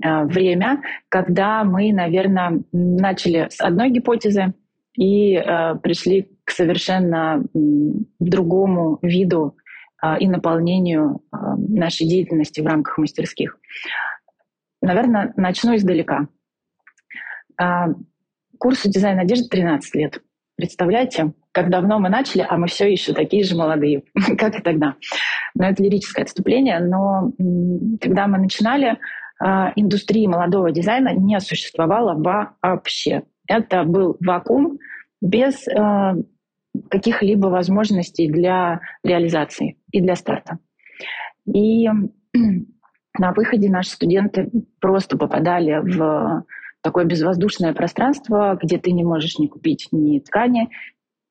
время, 0.01 0.81
когда 1.09 1.63
мы, 1.63 1.91
наверное, 1.91 2.61
начали 2.71 3.47
с 3.49 3.59
одной 3.59 3.89
гипотезы 3.89 4.53
и 4.95 5.35
э, 5.35 5.75
пришли 5.75 6.29
к 6.43 6.51
совершенно 6.51 7.43
другому 8.19 8.99
виду 9.01 9.55
э, 10.03 10.19
и 10.19 10.27
наполнению 10.27 11.21
э, 11.31 11.37
нашей 11.69 12.07
деятельности 12.07 12.61
в 12.61 12.67
рамках 12.67 12.97
мастерских. 12.97 13.57
Наверное, 14.81 15.33
начну 15.37 15.75
издалека. 15.75 16.27
Э, 17.61 17.93
курсу 18.57 18.89
дизайн 18.89 19.19
одежды 19.19 19.47
13 19.49 19.95
лет. 19.95 20.21
Представляете, 20.55 21.33
как 21.53 21.69
давно 21.69 21.99
мы 21.99 22.09
начали, 22.09 22.45
а 22.47 22.57
мы 22.57 22.67
все 22.67 22.91
еще 22.91 23.13
такие 23.13 23.45
же 23.45 23.55
молодые, 23.55 24.03
как 24.37 24.59
и 24.59 24.61
тогда. 24.61 24.95
Но 25.55 25.69
это 25.69 25.81
лирическое 25.81 26.25
отступление. 26.25 26.79
Но 26.79 27.31
когда 28.01 28.27
мы 28.27 28.37
начинали, 28.37 28.97
индустрии 29.41 30.27
молодого 30.27 30.71
дизайна 30.71 31.13
не 31.13 31.39
существовало 31.39 32.13
вообще. 32.61 33.23
Это 33.47 33.83
был 33.83 34.17
вакуум 34.19 34.79
без 35.21 35.67
а, 35.67 36.15
каких-либо 36.89 37.47
возможностей 37.47 38.29
для 38.29 38.81
реализации 39.03 39.77
и 39.91 40.01
для 40.01 40.15
старта. 40.15 40.59
И 41.45 41.87
на 43.17 43.31
выходе 43.33 43.69
наши 43.69 43.91
студенты 43.91 44.49
просто 44.79 45.17
попадали 45.17 45.79
в 45.81 46.45
такое 46.81 47.05
безвоздушное 47.05 47.73
пространство, 47.73 48.57
где 48.61 48.77
ты 48.77 48.91
не 48.91 49.03
можешь 49.03 49.37
ни 49.37 49.47
купить 49.47 49.89
ни 49.91 50.19
ткани, 50.19 50.69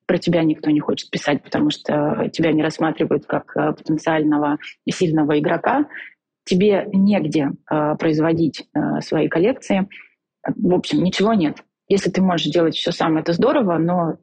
про 0.07 0.19
тебя 0.19 0.43
никто 0.43 0.71
не 0.71 0.81
хочет 0.81 1.11
писать, 1.11 1.43
потому 1.43 1.71
что 1.71 2.31
тебя 2.33 2.53
не 2.53 2.63
рассматривают 2.63 3.27
как 3.27 3.57
а, 3.57 3.73
потенциального 3.73 4.59
и 4.85 4.91
сильного 4.91 5.39
игрока 5.39 5.87
тебе 6.49 6.89
негде 6.93 7.51
э, 7.71 7.95
производить 7.97 8.69
э, 8.75 9.01
свои 9.01 9.29
коллекции, 9.29 9.89
в 10.47 10.75
общем, 10.75 11.03
ничего 11.03 11.35
нет. 11.35 11.65
Если 11.89 12.11
ты 12.11 12.21
можешь 12.23 12.53
делать 12.53 12.75
все 12.75 12.93
сам, 12.93 13.17
это 13.17 13.33
здорово, 13.33 13.79
но 13.79 14.17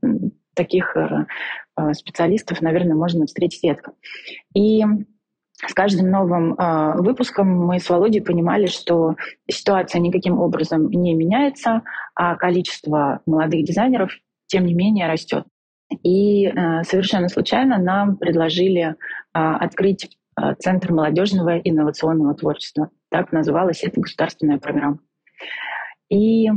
таких 0.55 0.95
э, 0.95 1.93
специалистов, 1.93 2.61
наверное, 2.61 2.95
можно 2.95 3.25
встретить 3.25 3.63
редко. 3.63 3.93
И 4.53 4.83
с 5.65 5.73
каждым 5.73 6.09
новым 6.09 6.53
э, 6.53 7.01
выпуском 7.01 7.47
мы 7.47 7.79
с 7.79 7.89
Володей 7.89 8.21
понимали, 8.21 8.67
что 8.67 9.15
ситуация 9.49 9.99
никаким 9.99 10.39
образом 10.39 10.89
не 10.89 11.13
меняется, 11.13 11.81
а 12.13 12.35
количество 12.35 13.21
молодых 13.25 13.63
дизайнеров, 13.63 14.11
тем 14.47 14.65
не 14.65 14.73
менее, 14.73 15.07
растет. 15.07 15.45
И 16.03 16.47
э, 16.47 16.83
совершенно 16.83 17.29
случайно 17.29 17.77
нам 17.77 18.17
предложили 18.17 18.81
э, 18.83 18.93
открыть 19.33 20.17
Центр 20.59 20.91
молодежного 20.91 21.57
инновационного 21.57 22.35
творчества. 22.35 22.89
Так 23.09 23.31
называлась 23.31 23.83
эта 23.83 24.01
государственная 24.01 24.57
программа. 24.57 24.99
И 26.09 26.49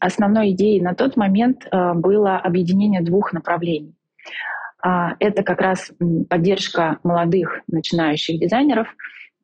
основной 0.00 0.50
идеей 0.50 0.80
на 0.80 0.94
тот 0.94 1.16
момент 1.16 1.66
э, 1.70 1.94
было 1.94 2.36
объединение 2.36 3.00
двух 3.00 3.32
направлений. 3.32 3.94
А, 4.82 5.14
это 5.20 5.42
как 5.42 5.60
раз 5.60 5.92
поддержка 6.28 6.98
молодых 7.04 7.60
начинающих 7.68 8.40
дизайнеров 8.40 8.88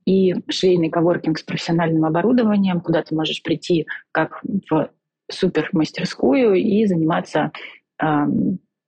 и 0.05 0.35
швейный 0.49 0.91
коворкинг 0.91 1.39
с 1.39 1.43
профессиональным 1.43 2.05
оборудованием, 2.05 2.81
куда 2.81 3.03
ты 3.03 3.15
можешь 3.15 3.43
прийти 3.43 3.87
как 4.11 4.43
в 4.69 4.91
супермастерскую 5.31 6.55
и 6.55 6.85
заниматься 6.87 7.53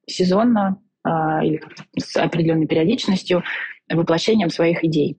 сезонно 0.07 0.83
а, 1.05 1.45
или 1.45 1.63
с 1.97 2.17
определенной 2.17 2.67
периодичностью 2.67 3.45
воплощением 3.91 4.51
своих 4.51 4.85
идей. 4.85 5.19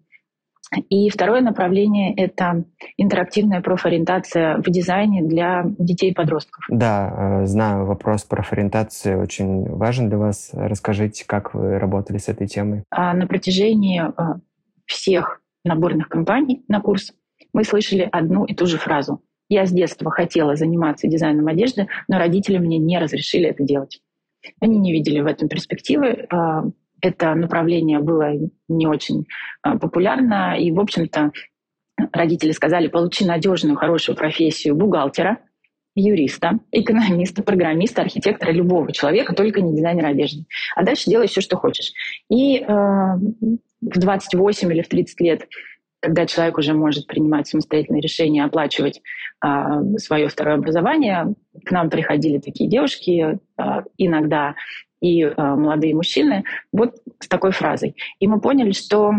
И 0.90 1.10
второе 1.10 1.42
направление— 1.42 2.14
это 2.18 2.66
интерактивная 2.98 3.62
профориентация 3.62 4.58
в 4.58 4.64
дизайне 4.64 5.22
для 5.22 5.64
детей 5.78 6.12
и 6.12 6.14
подростков. 6.14 6.66
Да, 6.70 7.42
э, 7.44 7.46
знаю, 7.46 7.86
вопрос 7.86 8.24
профориентации 8.24 9.16
очень 9.16 9.70
важен 9.70 10.10
для 10.10 10.18
вас. 10.18 10.50
Расскажите, 10.54 11.24
как 11.28 11.54
вы 11.54 11.78
работали 11.78 12.18
с 12.18 12.30
этой 12.30 12.48
темой? 12.48 12.84
А 12.90 13.14
на 13.14 13.28
протяжении 13.28 14.02
э, 14.02 14.40
всех 14.86 15.42
наборных 15.64 16.10
компаний 16.10 16.64
на 16.68 16.82
курс, 16.82 17.14
мы 17.54 17.64
слышали 17.64 18.08
одну 18.12 18.46
и 18.46 18.56
ту 18.56 18.66
же 18.66 18.78
фразу. 18.78 19.22
Я 19.50 19.68
с 19.68 19.72
детства 19.72 20.10
хотела 20.10 20.56
заниматься 20.56 21.08
дизайном 21.08 21.48
одежды, 21.48 21.88
но 22.08 22.18
родители 22.18 22.58
мне 22.58 22.80
не 22.80 22.98
разрешили 22.98 23.50
это 23.50 23.64
делать. 23.64 24.02
Они 24.60 24.80
не 24.80 24.92
видели 24.92 25.22
в 25.22 25.28
этом 25.28 25.48
перспективы. 25.48 26.28
Это 27.02 27.36
направление 27.36 28.00
было 28.00 28.32
не 28.68 28.88
очень 28.88 29.26
а, 29.62 29.78
популярно. 29.78 30.58
И, 30.60 30.72
в 30.72 30.80
общем-то, 30.80 31.32
родители 32.12 32.52
сказали, 32.52 32.88
получи 32.88 33.26
надежную, 33.26 33.76
хорошую 33.76 34.16
профессию 34.16 34.76
бухгалтера, 34.76 35.40
юриста, 35.96 36.60
экономиста, 36.72 37.42
программиста, 37.42 38.02
архитектора, 38.02 38.52
любого 38.52 38.92
человека, 38.92 39.34
только 39.34 39.62
не 39.62 39.76
дизайнера 39.76 40.08
одежды. 40.08 40.46
А 40.76 40.84
дальше 40.84 41.10
делай 41.10 41.28
все, 41.28 41.42
что 41.42 41.58
хочешь. 41.58 41.94
И 42.30 42.60
э, 42.60 42.66
в 42.66 44.00
28 44.00 44.74
или 44.74 44.82
в 44.82 44.90
30 44.90 45.22
лет 45.22 45.48
когда 46.06 46.28
человек 46.28 46.60
уже 46.60 46.74
может 46.76 47.08
принимать 47.08 47.48
самостоятельные 47.48 48.02
решения, 48.02 48.44
оплачивать 48.44 49.02
а, 49.42 49.82
свое 49.98 50.28
второе 50.28 50.56
образование, 50.56 51.34
к 51.66 51.72
нам 51.72 51.90
приходили 51.90 52.38
такие 52.38 52.70
девушки, 52.70 53.40
а, 53.58 53.84
иногда 53.98 54.54
и 55.02 55.24
а, 55.24 55.56
молодые 55.56 55.96
мужчины, 55.96 56.44
вот 56.72 56.96
с 57.20 57.28
такой 57.28 57.52
фразой. 57.52 57.96
И 58.20 58.28
мы 58.28 58.40
поняли, 58.40 58.72
что 58.72 59.12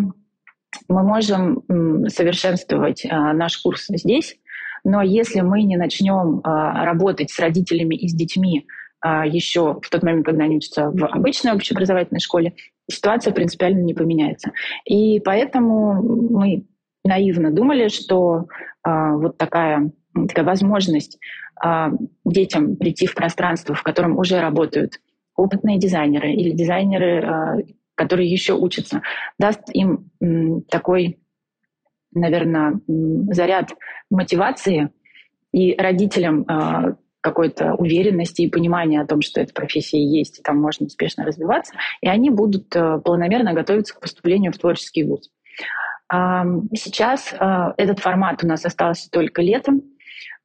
мы 0.89 1.03
можем 1.03 1.63
совершенствовать 2.09 3.07
а, 3.09 3.33
наш 3.33 3.59
курс 3.59 3.87
здесь, 3.89 4.37
но 4.85 5.03
если 5.03 5.41
мы 5.41 5.63
не 5.63 5.77
начнем 5.77 6.41
а, 6.45 6.85
работать 6.85 7.31
с 7.31 7.39
родителями 7.39 7.97
и 7.97 8.09
с 8.09 8.15
детьми 8.15 8.67
а, 9.01 9.27
еще 9.27 9.79
в 9.83 9.89
тот 9.91 10.03
момент, 10.03 10.27
когда 10.27 10.45
они 10.45 10.57
учатся 10.57 10.91
в 10.91 11.05
обычной 11.05 11.53
общеобразовательной 11.53 12.21
школе, 12.21 12.55
ситуация 12.91 13.33
принципиально 13.33 13.81
не 13.81 13.95
поменяется. 13.95 14.53
И 14.85 15.21
поэтому 15.21 16.03
мы 16.03 16.67
наивно 17.05 17.51
думали, 17.51 17.89
что 17.89 18.47
а, 18.83 19.13
вот 19.17 19.39
такая, 19.39 19.91
такая 20.29 20.45
возможность 20.45 21.19
а, 21.61 21.91
детям 22.25 22.77
прийти 22.77 23.07
в 23.07 23.15
пространство, 23.15 23.75
в 23.75 23.83
котором 23.83 24.19
уже 24.19 24.41
работают 24.41 25.01
опытные 25.37 25.79
дизайнеры 25.79 26.33
или 26.33 26.51
дизайнеры, 26.51 27.23
а, 27.23 27.57
которые 27.95 28.31
еще 28.31 28.55
учатся, 28.55 29.03
даст 29.39 29.63
им 29.73 30.11
такой, 30.69 31.19
наверное, 32.13 32.81
заряд 33.31 33.71
мотивации 34.11 34.91
и 35.53 35.75
родителям 35.77 36.45
а, 36.49 36.97
какой-то 37.21 37.75
уверенности 37.75 38.43
и 38.43 38.51
понимания 38.51 39.01
о 39.01 39.07
том, 39.07 39.21
что 39.21 39.41
эта 39.41 39.53
профессия 39.53 40.03
есть, 40.03 40.39
и 40.39 40.43
там 40.43 40.61
можно 40.61 40.87
успешно 40.87 41.25
развиваться, 41.25 41.75
и 42.01 42.09
они 42.09 42.31
будут 42.31 42.75
а, 42.77 42.99
планомерно 42.99 43.53
готовиться 43.53 43.95
к 43.95 44.01
поступлению 44.01 44.53
в 44.53 44.59
творческий 44.59 45.05
вуз. 45.05 45.31
Сейчас 46.09 47.35
этот 47.77 47.99
формат 47.99 48.45
у 48.45 48.47
нас 48.47 48.65
остался 48.65 49.11
только 49.11 49.43
летом, 49.43 49.83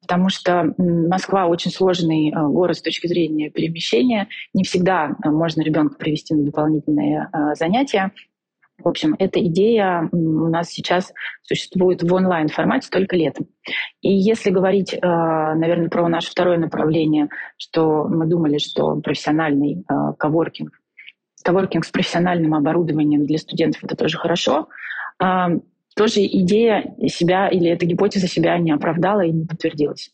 потому 0.02 0.30
что 0.30 0.74
Москва 0.78 1.48
очень 1.48 1.72
сложный 1.72 2.32
а, 2.32 2.48
город 2.48 2.78
с 2.78 2.82
точки 2.82 3.08
зрения 3.08 3.50
перемещения. 3.50 4.28
Не 4.54 4.64
всегда 4.64 5.16
а, 5.24 5.32
можно 5.32 5.62
ребенка 5.62 5.96
привести 5.98 6.34
на 6.34 6.44
дополнительные 6.44 7.30
занятия. 7.58 8.12
В 8.78 8.88
общем, 8.88 9.16
эта 9.20 9.40
идея 9.46 10.10
у 10.12 10.48
нас 10.48 10.70
сейчас 10.70 11.14
существует 11.44 12.02
в 12.02 12.12
онлайн-формате 12.12 12.88
только 12.92 13.16
летом. 13.16 13.46
И 14.02 14.12
если 14.12 14.50
говорить, 14.50 14.98
наверное, 15.00 15.88
про 15.88 16.08
наше 16.08 16.32
второе 16.32 16.58
направление, 16.58 17.30
что 17.58 18.06
мы 18.06 18.26
думали, 18.26 18.58
что 18.58 18.96
профессиональный 18.96 19.86
коворкинг, 20.18 20.72
коворкинг 21.44 21.86
с 21.86 21.92
профессиональным 21.92 22.56
оборудованием 22.56 23.28
для 23.28 23.38
студентов 23.38 23.84
это 23.84 23.96
тоже 23.96 24.18
хорошо, 24.18 24.68
тоже 25.96 26.26
идея 26.26 26.96
себя 27.08 27.48
или 27.50 27.70
эта 27.70 27.86
гипотеза 27.86 28.28
себя 28.28 28.58
не 28.58 28.72
оправдала 28.72 29.22
и 29.22 29.32
не 29.32 29.46
подтвердилась. 29.46 30.12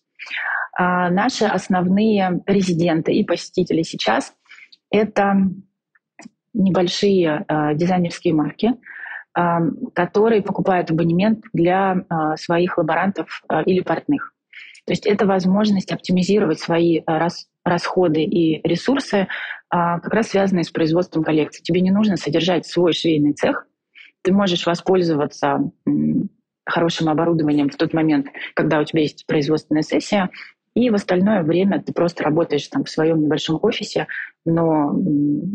А 0.78 1.10
наши 1.10 1.46
основные 1.46 2.42
резиденты 2.46 3.14
и 3.14 3.24
посетители 3.24 3.82
сейчас— 3.82 4.34
это 4.92 5.50
небольшие 6.54 7.46
э, 7.48 7.76
дизайнерские 7.76 8.34
марки, 8.34 8.74
э, 9.36 9.42
которые 9.94 10.42
покупают 10.42 10.92
абонемент 10.92 11.46
для 11.54 11.96
э, 11.96 12.36
своих 12.38 12.78
лаборантов 12.78 13.44
э, 13.50 13.64
или 13.66 13.82
портных. 13.82 14.34
То 14.86 14.94
есть 14.94 15.06
это 15.06 15.26
возможность 15.26 15.92
оптимизировать 15.92 16.60
свои 16.60 17.02
рас, 17.06 17.48
расходы 17.66 18.24
и 18.24 18.66
ресурсы, 18.68 19.18
э, 19.18 19.26
как 19.70 20.14
раз 20.14 20.30
связанные 20.30 20.64
с 20.64 20.70
производством 20.70 21.24
коллекции. 21.24 21.64
Тебе 21.64 21.82
не 21.82 21.92
нужно 21.92 22.18
содержать 22.18 22.66
свой 22.66 22.94
швейный 22.94 23.34
цех, 23.34 23.68
ты 24.28 24.34
можешь 24.34 24.66
воспользоваться 24.66 25.72
хорошим 26.66 27.08
оборудованием 27.08 27.70
в 27.70 27.78
тот 27.78 27.94
момент, 27.94 28.28
когда 28.56 28.82
у 28.82 28.84
тебя 28.84 29.04
есть 29.04 29.26
производственная 29.26 29.84
сессия, 29.84 30.30
и 30.76 30.90
в 30.90 30.96
остальное 30.96 31.44
время 31.44 31.82
ты 31.82 31.94
просто 31.94 32.26
работаешь 32.26 32.68
там 32.68 32.84
в 32.84 32.90
своем 32.90 33.22
небольшом 33.22 33.58
офисе, 33.62 34.08
но 34.44 34.94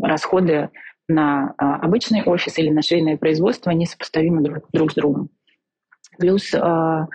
расходы 0.01 0.71
на 1.07 1.53
а, 1.59 1.75
обычный 1.85 2.23
офис 2.23 2.57
или 2.57 2.71
на 2.71 2.81
швейное 2.81 3.15
производство 3.15 3.69
несопоставимы 3.69 4.41
друг, 4.41 4.65
друг 4.73 4.91
с 4.91 4.95
другом. 4.95 5.29
Плюс 6.17 6.51
а, 6.55 7.07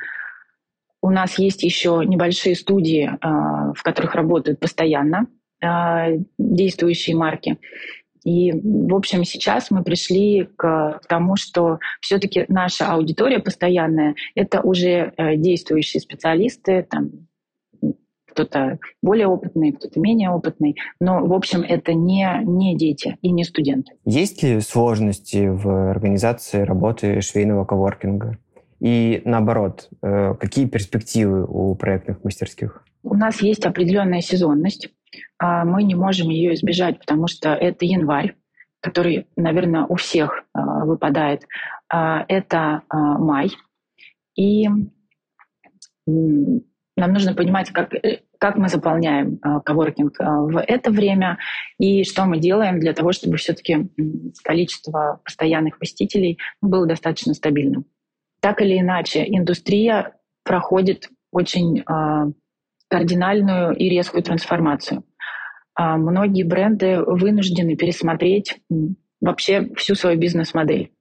у 1.03 1.11
нас 1.11 1.40
есть 1.40 1.64
еще 1.64 2.05
небольшие 2.07 2.55
студии, 2.55 3.11
а, 3.21 3.73
в 3.73 3.83
которых 3.83 4.14
работают 4.14 4.61
постоянно 4.61 5.27
действующие 6.38 7.16
марки. 7.16 7.59
И, 8.29 8.53
в 8.53 8.95
общем, 8.95 9.25
сейчас 9.25 9.71
мы 9.71 9.83
пришли 9.83 10.51
к 10.57 11.01
тому, 11.09 11.37
что 11.37 11.79
все-таки 12.03 12.45
наша 12.49 12.93
аудитория 12.93 13.38
постоянная— 13.38 14.17
это 14.35 14.61
уже 14.61 15.14
э, 15.17 15.37
действующие 15.37 16.03
специалисты, 16.03 16.83
там, 16.83 17.11
кто-то 18.31 18.79
более 19.03 19.29
опытный, 19.29 19.73
кто-то 19.73 19.99
менее 19.99 20.29
опытный. 20.29 20.77
Но, 21.01 21.25
в 21.25 21.33
общем, 21.33 21.62
это 21.62 21.95
не, 21.95 22.29
не 22.45 22.77
дети 22.77 23.17
и 23.23 23.31
не 23.33 23.45
студенты. 23.45 23.93
Есть 24.05 24.43
ли 24.43 24.61
сложности 24.61 25.49
в 25.49 25.91
организации 25.91 26.61
работы 26.61 27.23
швейного 27.23 27.64
коворкинга? 27.64 28.37
И 28.79 29.23
наоборот, 29.25 29.88
э, 30.03 30.35
какие 30.38 30.67
перспективы 30.67 31.47
у 31.49 31.75
проектных 31.77 32.23
мастерских? 32.25 32.85
У 33.03 33.14
нас 33.14 33.41
есть 33.41 33.64
определенная 33.64 34.21
сезонность. 34.21 34.91
А 35.38 35.64
мы 35.64 35.83
не 35.83 35.94
можем 35.94 36.29
ее 36.29 36.55
избежать, 36.55 36.99
потому 36.99 37.29
что 37.29 37.51
это 37.51 37.85
январь, 37.85 38.37
который, 38.81 39.27
наверное, 39.37 39.85
у 39.85 39.97
всех 39.97 40.44
а, 40.53 40.85
выпадает. 40.85 41.42
А, 41.88 42.25
это 42.29 42.83
май. 42.90 43.51
И 44.37 44.68
нам 46.07 47.12
нужно 47.12 47.35
понимать, 47.35 47.71
как, 47.71 47.94
э, 47.94 48.21
как 48.38 48.57
мы 48.57 48.68
заполняем 48.68 49.38
коворкинг 49.64 50.18
в 50.18 50.61
это 50.61 50.90
время 50.90 51.38
и 51.79 52.05
что 52.05 52.25
мы 52.25 52.38
делаем 52.38 52.81
для 52.81 52.92
того, 52.92 53.12
чтобы 53.12 53.37
все-таки 53.37 53.88
количество 54.42 55.21
постоянных 55.25 55.79
посетителей 55.79 56.38
было 56.61 56.87
достаточно 56.87 57.35
стабильным. 57.35 57.85
Так 58.40 58.62
или 58.62 58.79
иначе, 58.79 59.25
индустрия 59.27 60.16
проходит 60.44 61.09
очень 61.31 61.85
кардинальную 62.88 63.74
и 63.77 63.88
резкую 63.88 64.22
трансформацию. 64.22 65.05
А 65.74 65.96
многие 65.96 66.42
бренды 66.42 67.03
вынуждены 67.03 67.77
пересмотреть 67.77 68.61
вообще 69.20 69.68
всю 69.77 69.94
свою 69.94 70.18
бизнес-модель. 70.18 70.92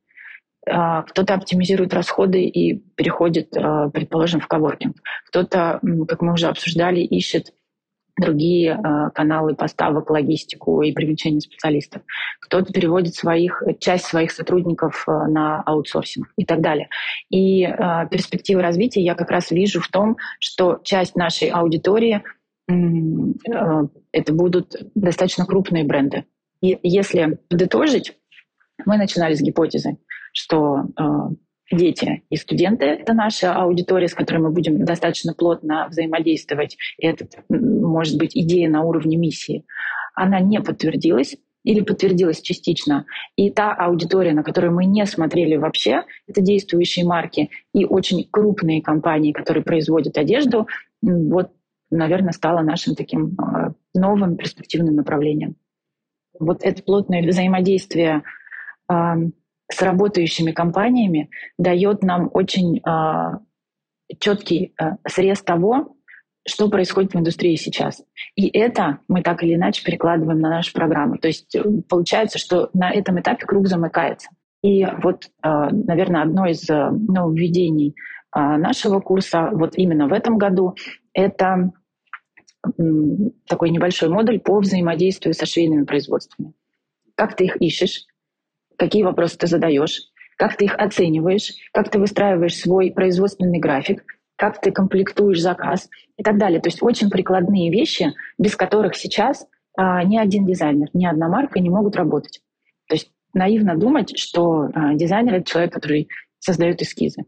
А, 0.69 1.04
кто-то 1.04 1.34
оптимизирует 1.34 1.93
расходы 1.93 2.43
и 2.43 2.78
переходит, 2.95 3.56
а, 3.56 3.89
предположим, 3.89 4.39
в 4.39 4.47
коворкинг. 4.47 4.97
Кто-то, 5.28 5.80
как 6.08 6.21
мы 6.21 6.34
уже 6.34 6.47
обсуждали, 6.47 7.00
ищет 7.00 7.54
другие 8.17 8.71
э, 8.71 9.10
каналы 9.13 9.56
поставок, 9.56 10.10
логистику 10.10 10.82
и 10.82 10.91
привлечение 10.91 11.41
специалистов. 11.41 12.01
Кто-то 12.41 12.73
переводит 12.73 13.15
своих, 13.15 13.62
часть 13.80 14.06
своих 14.06 14.32
сотрудников 14.32 15.06
э, 15.08 15.12
на 15.12 15.62
аутсорсинг 15.62 16.27
и 16.36 16.45
так 16.45 16.62
далее. 16.62 16.89
И 17.30 17.63
э, 17.63 18.08
перспективы 18.10 18.62
развития 18.62 19.01
я 19.01 19.15
как 19.15 19.30
раз 19.32 19.51
вижу 19.51 19.82
в 19.82 19.88
том, 19.89 20.17
что 20.39 20.80
часть 20.84 21.15
нашей 21.15 21.49
аудитории 21.49 22.23
это 24.12 24.34
будут 24.34 24.75
достаточно 24.93 25.45
крупные 25.45 25.86
бренды. 25.86 26.25
И 26.60 26.77
если 26.84 27.39
подытожить, 27.49 28.17
мы 28.86 28.97
начинали 28.97 29.36
с 29.36 29.41
гипотезы, 29.41 29.99
что 30.34 30.84
дети 31.71 32.23
и 32.30 32.36
студенты— 32.36 32.86
это 32.86 33.13
наша 33.13 33.53
аудитория, 33.53 34.08
с 34.08 34.13
которой 34.13 34.39
мы 34.39 34.51
будем 34.51 34.84
достаточно 34.86 35.34
плотно 35.34 35.88
взаимодействовать. 35.89 36.77
И 36.97 37.06
это 37.06 37.27
может 37.49 38.17
быть 38.17 38.36
идея 38.36 38.69
на 38.69 38.84
уровне 38.84 39.17
миссии. 39.17 39.65
Она 40.13 40.39
не 40.39 40.62
подтвердилась 40.62 41.36
или 41.63 41.82
подтвердилась 41.82 42.41
частично. 42.41 43.06
И 43.36 43.51
та 43.51 43.73
аудитория, 43.73 44.34
на 44.34 44.43
которую 44.43 44.73
мы 44.73 44.86
не 44.86 45.06
смотрели 45.06 45.58
вообще, 45.58 46.03
это 46.25 46.41
действующие 46.41 47.06
марки 47.06 47.49
и 47.73 47.86
очень 47.86 48.27
крупные 48.32 48.82
компании, 48.82 49.34
которые 49.34 49.63
производят 49.63 50.17
одежду, 50.17 50.67
вот, 51.01 51.51
наверное, 51.91 52.32
стало 52.32 52.62
нашим 52.62 52.95
таким 52.95 53.36
а, 53.38 53.73
новым 53.93 54.38
перспективным 54.38 54.95
направлением. 54.95 55.56
Вот 56.39 56.63
это 56.63 56.82
плотное 56.84 57.27
взаимодействие 57.27 58.23
с 59.71 59.82
работающими 59.82 60.51
компаниями 60.51 61.30
дает 61.58 62.03
нам 62.03 62.30
очень 62.34 62.82
четкий 64.19 64.73
срез 65.08 65.41
того, 65.41 65.95
что 66.47 66.69
происходит 66.69 67.13
в 67.13 67.17
индустрии 67.17 67.56
сейчас. 67.56 68.01
И 68.36 68.47
это 68.47 68.99
мы 69.10 69.21
так 69.21 69.43
или 69.43 69.56
иначе 69.56 69.84
перекладываем 69.84 70.39
на 70.39 70.49
нашу 70.49 70.71
программу. 70.71 71.17
То 71.17 71.27
есть 71.27 71.53
получается, 71.89 72.39
что 72.39 72.69
на 72.73 72.89
этом 72.89 73.19
этапе 73.19 73.45
круг 73.45 73.67
замыкается. 73.67 74.30
И 74.63 74.86
вот, 75.03 75.30
наверное, 75.43 76.21
одно 76.21 76.45
из 76.45 76.67
нововведений 76.69 77.95
нашего 78.34 79.01
курса 79.01 79.49
вот 79.51 79.77
именно 79.77 80.08
в 80.08 80.13
этом 80.13 80.38
году— 80.38 80.75
это 81.13 81.73
такой 83.47 83.69
небольшой 83.69 84.10
модуль 84.10 84.39
по 84.39 84.60
взаимодействию 84.60 85.34
со 85.34 85.45
швейными 85.45 85.84
производствами. 85.84 86.53
Как 87.15 87.36
ты 87.36 87.45
их 87.45 87.58
ищешь, 87.62 88.06
какие 88.78 89.04
вопросы 89.04 89.38
ты 89.38 89.48
задаешь, 89.48 90.02
как 90.38 90.56
ты 90.56 90.66
их 90.66 90.76
оцениваешь, 90.76 91.54
как 91.74 91.90
ты 91.90 92.00
выстраиваешь 92.00 92.58
свой 92.58 92.92
производственный 92.92 93.60
график, 93.60 94.04
как 94.36 94.62
ты 94.62 94.72
комплектуешь 94.72 95.42
заказ 95.42 95.90
и 96.16 96.24
так 96.24 96.38
далее. 96.38 96.62
То 96.62 96.70
есть 96.70 96.82
очень 96.82 97.10
прикладные 97.10 97.72
вещи, 97.72 98.13
без 98.38 98.56
которых 98.56 98.96
сейчас 98.96 99.48
а, 99.76 100.04
ни 100.04 100.18
один 100.18 100.46
дизайнер, 100.46 100.90
ни 100.94 101.06
одна 101.06 101.28
марка 101.28 101.60
не 101.60 101.70
могут 101.70 101.96
работать. 101.96 102.42
То 102.88 102.96
есть 102.96 103.12
наивно 103.34 103.76
думать, 103.76 104.18
что 104.18 104.70
а, 104.74 104.94
дизайнер— 104.94 105.34
это 105.36 105.50
человек, 105.50 105.74
который 105.74 106.08
создает 106.40 106.82
эскизы. 106.82 107.24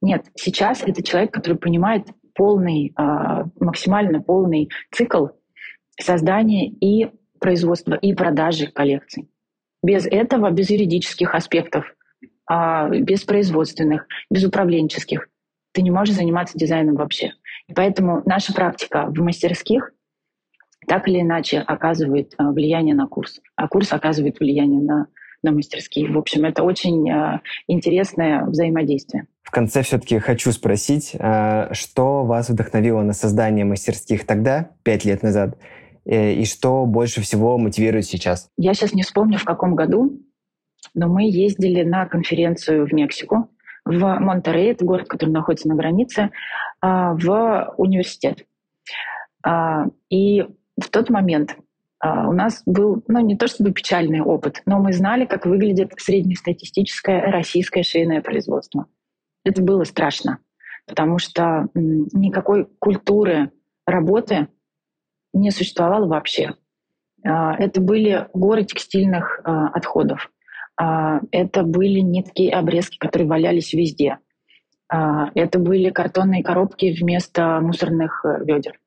Нет, 0.00 0.26
сейчас 0.36 0.82
это 0.82 1.02
человек, 1.02 1.32
который 1.32 1.58
понимает 1.58 2.06
полный, 2.34 2.92
а, 2.96 3.44
максимально 3.58 4.22
полный 4.22 4.70
цикл 4.92 5.28
создания 6.00 6.68
и 6.68 7.10
производства, 7.40 7.94
и 7.94 8.14
продажи 8.14 8.68
коллекций. 8.68 9.28
Без 9.86 10.04
этого, 10.04 10.50
без 10.50 10.68
юридических 10.68 11.32
аспектов, 11.32 11.84
а, 12.44 12.88
без 12.88 13.22
производственных, 13.22 14.08
без 14.28 14.42
управленческих, 14.42 15.28
ты 15.70 15.82
не 15.82 15.92
можешь 15.92 16.16
заниматься 16.16 16.58
дизайном 16.58 16.96
вообще. 16.96 17.34
Поэтому 17.72 18.20
наша 18.26 18.52
практика 18.52 19.06
в 19.06 19.16
мастерских 19.20 19.92
так 20.88 21.06
или 21.06 21.20
иначе 21.20 21.60
оказывает 21.60 22.34
а, 22.36 22.50
влияние 22.50 22.96
на 22.96 23.06
курс, 23.06 23.40
а 23.54 23.68
курс 23.68 23.92
оказывает 23.92 24.40
влияние 24.40 24.82
на, 24.82 25.06
на 25.44 25.52
мастерские. 25.52 26.10
В 26.10 26.18
общем, 26.18 26.44
это 26.46 26.64
очень 26.64 27.08
интересное 27.68 28.44
взаимодействие. 28.44 29.28
В 29.44 29.52
конце 29.52 29.82
все-таки 29.82 30.18
хочу 30.18 30.50
спросить, 30.50 31.10
что 31.10 32.24
вас 32.24 32.50
вдохновило 32.50 33.02
на 33.02 33.12
создание 33.12 33.64
мастерских 33.64 34.26
тогда, 34.26 34.70
пять 34.82 35.04
лет 35.04 35.22
назад, 35.22 35.56
и 36.06 36.44
что 36.44 36.86
больше 36.86 37.20
всего 37.20 37.58
мотивирует 37.58 38.06
сейчас? 38.06 38.48
Я 38.56 38.74
сейчас 38.74 38.92
не 38.92 39.02
вспомню, 39.02 39.38
в 39.38 39.44
каком 39.44 39.74
году, 39.74 40.20
но 40.94 41.08
мы 41.08 41.28
ездили 41.28 41.82
на 41.82 42.06
конференцию 42.06 42.86
в 42.86 42.92
Мексику, 42.92 43.50
в 43.84 44.18
Монтерей, 44.18 44.72
это 44.72 44.84
город, 44.84 45.08
который 45.08 45.30
находится 45.30 45.68
на 45.68 45.74
границе, 45.74 46.30
а, 46.80 47.14
в 47.14 47.74
университет. 47.76 48.46
А, 49.44 49.86
и 50.10 50.42
в 50.80 50.88
тот 50.90 51.10
момент 51.10 51.56
а, 52.00 52.28
у 52.28 52.32
нас 52.32 52.62
был, 52.66 53.02
ну, 53.08 53.20
не 53.20 53.36
то 53.36 53.46
чтобы 53.46 53.72
печальный 53.72 54.20
опыт, 54.20 54.62
но 54.66 54.78
мы 54.78 54.92
знали, 54.92 55.24
как 55.24 55.46
выглядит 55.46 55.92
среднестатистическое 55.96 57.30
российское 57.30 57.82
швейное 57.82 58.22
производство 58.22 58.86
это 59.46 59.62
было 59.62 59.84
страшно, 59.84 60.40
потому 60.86 61.18
что 61.18 61.68
никакой 61.74 62.66
культуры 62.80 63.52
работы 63.86 64.48
не 65.36 65.50
существовало 65.50 66.06
вообще. 66.06 66.54
А, 67.24 67.54
это 67.56 67.80
были 67.80 68.28
горы 68.32 68.64
текстильных 68.64 69.40
а, 69.44 69.68
отходов. 69.68 70.30
А, 70.76 71.20
это 71.30 71.62
были 71.62 72.00
нитки 72.00 72.42
и 72.42 72.50
обрезки, 72.50 72.98
которые 72.98 73.28
валялись 73.28 73.72
везде. 73.72 74.18
Это 74.88 75.58
были 75.58 75.90
картонные 75.90 76.44
коробки 76.44 76.94
вместо 76.96 77.58
мусорных 77.60 78.24
э, 78.24 78.44
ведер. 78.44 78.78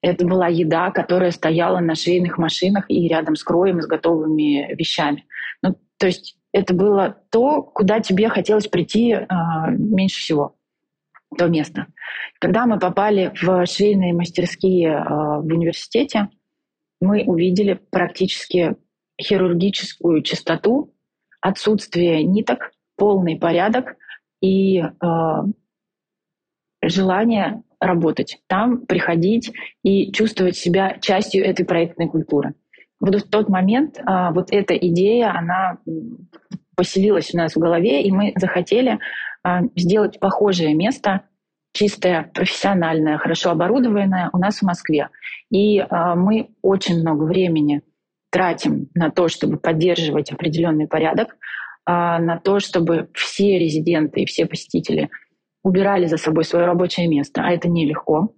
Это 0.00 0.24
была 0.24 0.46
еда, 0.46 0.92
которая 0.92 1.32
стояла 1.32 1.80
на 1.80 1.96
швейных 1.96 2.38
машинах 2.38 2.84
и 2.88 3.08
рядом 3.08 3.34
с 3.34 3.42
кроем 3.42 3.82
с 3.82 3.88
готовыми 3.88 4.72
вещами. 4.76 5.24
Ну, 5.60 5.74
то 5.98 6.06
есть 6.06 6.38
это 6.52 6.72
было 6.72 7.16
то, 7.32 7.62
куда 7.62 7.98
тебе 7.98 8.28
хотелось 8.28 8.68
прийти 8.68 9.10
э, 9.10 9.26
меньше 9.70 10.20
всего, 10.20 10.54
то 11.36 11.46
место. 11.46 11.86
Когда 12.40 12.66
мы 12.66 12.78
попали 12.78 13.32
в 13.40 13.66
швейные 13.66 14.14
мастерские 14.14 14.88
э, 14.88 15.04
в 15.04 15.46
университете, 15.46 16.28
мы 17.00 17.24
увидели 17.24 17.74
практически 17.90 18.76
хирургическую 19.20 20.22
чистоту, 20.22 20.94
отсутствие 21.40 22.24
ниток, 22.24 22.72
полный 22.96 23.36
порядок 23.36 23.96
и 24.40 24.78
э, 24.80 24.88
желание 26.82 27.62
работать 27.80 28.40
там, 28.46 28.86
приходить 28.86 29.52
и 29.82 30.10
чувствовать 30.12 30.56
себя 30.56 30.98
частью 31.00 31.44
этой 31.44 31.64
проектной 31.64 32.08
культуры 32.08 32.54
вот 33.00 33.14
в 33.14 33.28
тот 33.28 33.48
момент 33.48 34.00
а, 34.04 34.32
вот 34.32 34.48
эта 34.50 34.74
идея, 34.74 35.32
она 35.36 35.78
поселилась 36.74 37.34
у 37.34 37.38
нас 37.38 37.54
в 37.54 37.58
голове, 37.58 38.02
и 38.02 38.10
мы 38.10 38.32
захотели 38.36 38.98
сделать 39.76 40.20
похожее 40.20 40.74
место, 40.74 41.22
чистое, 41.72 42.30
профессиональное, 42.34 43.18
хорошо 43.18 43.50
оборудованное 43.50 44.30
у 44.32 44.38
нас 44.38 44.58
в 44.58 44.62
Москве. 44.62 45.08
И 45.50 45.78
а, 45.78 46.14
мы 46.14 46.50
очень 46.62 47.00
много 47.00 47.24
времени 47.24 47.82
тратим 48.30 48.88
на 48.94 49.10
то, 49.10 49.28
чтобы 49.28 49.58
поддерживать 49.58 50.32
определенный 50.32 50.86
порядок, 50.86 51.36
а, 51.84 52.18
на 52.18 52.38
то, 52.38 52.60
чтобы 52.60 53.08
все 53.14 53.58
резиденты 53.58 54.20
и 54.20 54.26
все 54.26 54.46
посетители 54.46 55.10
убирали 55.62 56.06
за 56.06 56.16
собой 56.16 56.44
свое 56.44 56.66
рабочее 56.66 57.08
место, 57.08 57.42
а 57.42 57.50
это 57.50 57.68
нелегко. 57.68 58.34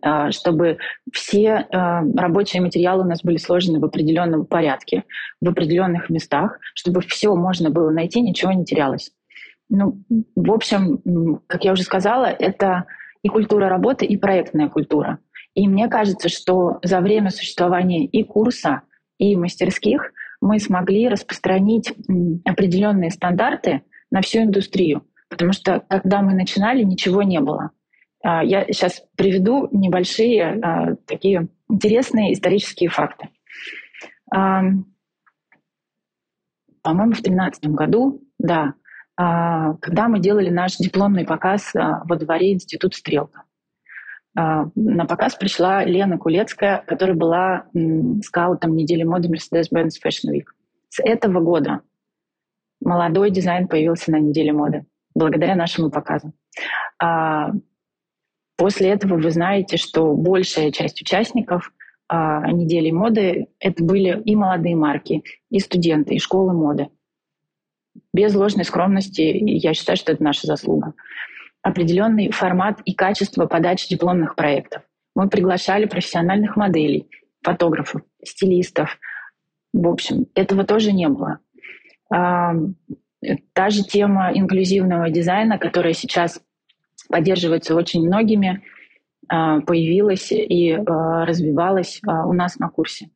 А, 0.00 0.30
чтобы 0.32 0.78
все 1.12 1.66
а, 1.70 2.02
рабочие 2.16 2.62
материалы 2.62 3.04
у 3.04 3.06
нас 3.06 3.22
были 3.22 3.36
сложены 3.36 3.78
в 3.78 3.84
определенном 3.84 4.46
порядке, 4.46 5.04
в 5.40 5.48
определенных 5.48 6.08
местах, 6.08 6.58
чтобы 6.74 7.02
все 7.02 7.34
можно 7.34 7.68
было 7.70 7.90
найти, 7.90 8.22
ничего 8.22 8.52
не 8.52 8.64
терялось. 8.64 9.12
Ну, 9.74 10.04
в 10.36 10.52
общем, 10.52 11.40
как 11.46 11.64
я 11.64 11.72
уже 11.72 11.82
сказала, 11.82 12.26
это 12.26 12.84
и 13.22 13.28
культура 13.28 13.70
работы, 13.70 14.04
и 14.04 14.18
проектная 14.18 14.68
культура. 14.68 15.18
И 15.54 15.66
мне 15.66 15.88
кажется, 15.88 16.28
что 16.28 16.78
за 16.82 17.00
время 17.00 17.30
существования 17.30 18.04
и 18.04 18.22
курса, 18.22 18.82
и 19.16 19.34
мастерских 19.34 20.12
мы 20.42 20.58
смогли 20.58 21.08
распространить 21.08 21.94
определенные 22.44 23.10
стандарты 23.10 23.82
на 24.10 24.20
всю 24.20 24.40
индустрию. 24.40 25.06
Потому 25.30 25.52
что 25.52 25.82
когда 25.88 26.20
мы 26.20 26.34
начинали, 26.34 26.82
ничего 26.82 27.22
не 27.22 27.40
было. 27.40 27.70
А, 28.22 28.44
я 28.44 28.66
сейчас 28.66 29.02
приведу 29.16 29.68
небольшие 29.72 30.60
а, 30.60 30.96
такие 31.06 31.48
интересные 31.70 32.34
исторические 32.34 32.90
факты. 32.90 33.30
По-моему, 34.28 34.84
в 36.84 37.22
2013 37.22 37.68
году, 37.68 38.22
да, 38.38 38.74
когда 39.16 40.08
мы 40.08 40.20
делали 40.20 40.48
наш 40.48 40.76
дипломный 40.76 41.24
показ 41.24 41.72
во 41.74 42.16
дворе 42.16 42.52
Института 42.54 42.96
Стрелка. 42.96 43.44
На 44.34 45.04
показ 45.06 45.34
пришла 45.34 45.84
Лена 45.84 46.16
Кулецкая, 46.16 46.82
которая 46.86 47.14
была 47.14 47.66
скаутом 48.24 48.74
недели 48.74 49.02
моды 49.02 49.28
Mercedes-Benz 49.28 49.92
Fashion 50.04 50.32
Week. 50.32 50.46
С 50.88 51.00
этого 51.04 51.40
года 51.40 51.82
молодой 52.80 53.30
дизайн 53.30 53.68
появился 53.68 54.10
на 54.10 54.18
неделе 54.18 54.52
моды 54.52 54.86
благодаря 55.14 55.54
нашему 55.56 55.90
показу. 55.90 56.32
После 58.56 58.90
этого 58.90 59.16
вы 59.16 59.30
знаете, 59.30 59.76
что 59.76 60.14
большая 60.14 60.70
часть 60.70 61.00
участников 61.02 61.72
а, 62.08 62.46
недели 62.52 62.90
моды 62.90 63.48
это 63.58 63.82
были 63.82 64.22
и 64.24 64.36
молодые 64.36 64.76
марки, 64.76 65.22
и 65.50 65.58
студенты, 65.58 66.14
и 66.14 66.18
школы 66.18 66.52
моды. 66.52 66.88
Без 68.12 68.34
ложной 68.34 68.64
скромности, 68.64 69.20
я 69.20 69.74
считаю, 69.74 69.96
что 69.96 70.12
это 70.12 70.22
наша 70.22 70.46
заслуга. 70.46 70.94
Определенный 71.62 72.30
формат 72.30 72.80
и 72.84 72.94
качество 72.94 73.46
подачи 73.46 73.88
дипломных 73.88 74.34
проектов. 74.34 74.82
Мы 75.14 75.28
приглашали 75.28 75.86
профессиональных 75.86 76.56
моделей, 76.56 77.08
фотографов, 77.42 78.02
стилистов. 78.24 78.98
В 79.72 79.86
общем, 79.88 80.26
этого 80.34 80.64
тоже 80.64 80.92
не 80.92 81.08
было. 81.08 81.38
А, 82.12 82.54
та 83.52 83.70
же 83.70 83.82
тема 83.84 84.32
инклюзивного 84.34 85.10
дизайна, 85.10 85.58
которая 85.58 85.92
сейчас 85.92 86.40
поддерживается 87.08 87.74
очень 87.74 88.06
многими, 88.06 88.62
а, 89.28 89.60
появилась 89.60 90.32
и 90.32 90.72
а, 90.72 91.24
развивалась 91.24 92.00
у 92.04 92.32
нас 92.32 92.58
на 92.58 92.68
курсе. 92.68 93.10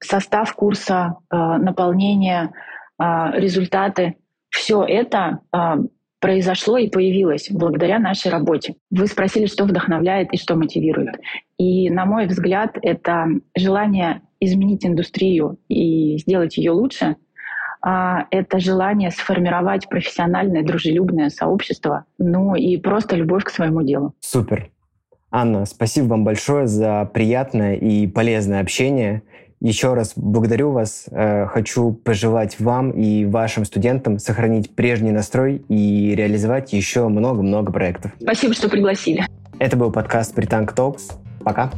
Состав 0.00 0.54
курса, 0.54 1.16
наполнение, 1.30 2.52
результаты— 2.98 4.14
все 4.50 4.84
это 4.84 5.40
произошло 6.20 6.78
и 6.78 6.88
появилось 6.88 7.48
благодаря 7.50 7.98
нашей 7.98 8.30
работе. 8.30 8.74
Вы 8.90 9.06
спросили, 9.06 9.46
что 9.46 9.64
вдохновляет 9.64 10.32
и 10.32 10.36
что 10.36 10.56
мотивирует. 10.56 11.16
И, 11.58 11.90
на 11.90 12.06
мой 12.06 12.26
взгляд, 12.26 12.76
это 12.82 13.26
желание 13.56 14.22
изменить 14.40 14.84
индустрию 14.84 15.58
и 15.68 16.18
сделать 16.18 16.56
ее 16.56 16.72
лучше 16.72 17.16
а, 17.80 18.26
это 18.30 18.58
желание 18.58 19.10
сформировать 19.10 19.88
профессиональное, 19.88 20.64
дружелюбное 20.64 21.30
сообщество, 21.30 22.04
ну 22.18 22.54
и 22.54 22.76
просто 22.76 23.16
любовь 23.16 23.44
к 23.44 23.50
своему 23.50 23.82
делу. 23.82 24.14
Супер. 24.20 24.70
Анна, 25.30 25.66
спасибо 25.66 26.06
вам 26.06 26.24
большое 26.24 26.66
за 26.66 27.08
приятное 27.12 27.74
и 27.74 28.06
полезное 28.06 28.60
общение. 28.60 29.22
Еще 29.60 29.94
раз 29.94 30.12
благодарю 30.14 30.70
вас. 30.70 31.06
Э, 31.10 31.46
хочу 31.46 31.92
пожелать 31.92 32.60
вам 32.60 32.90
и 32.90 33.24
вашим 33.24 33.64
студентам 33.64 34.18
сохранить 34.18 34.74
прежний 34.74 35.10
настрой 35.10 35.62
и 35.68 36.14
реализовать 36.14 36.72
еще 36.72 37.08
много-много 37.08 37.72
проектов. 37.72 38.12
Спасибо, 38.20 38.54
что 38.54 38.68
пригласили. 38.68 39.26
Это 39.58 39.76
был 39.76 39.90
подкаст 39.90 40.34
Британк 40.34 40.72
Talks. 40.74 41.12
Пока. 41.42 41.72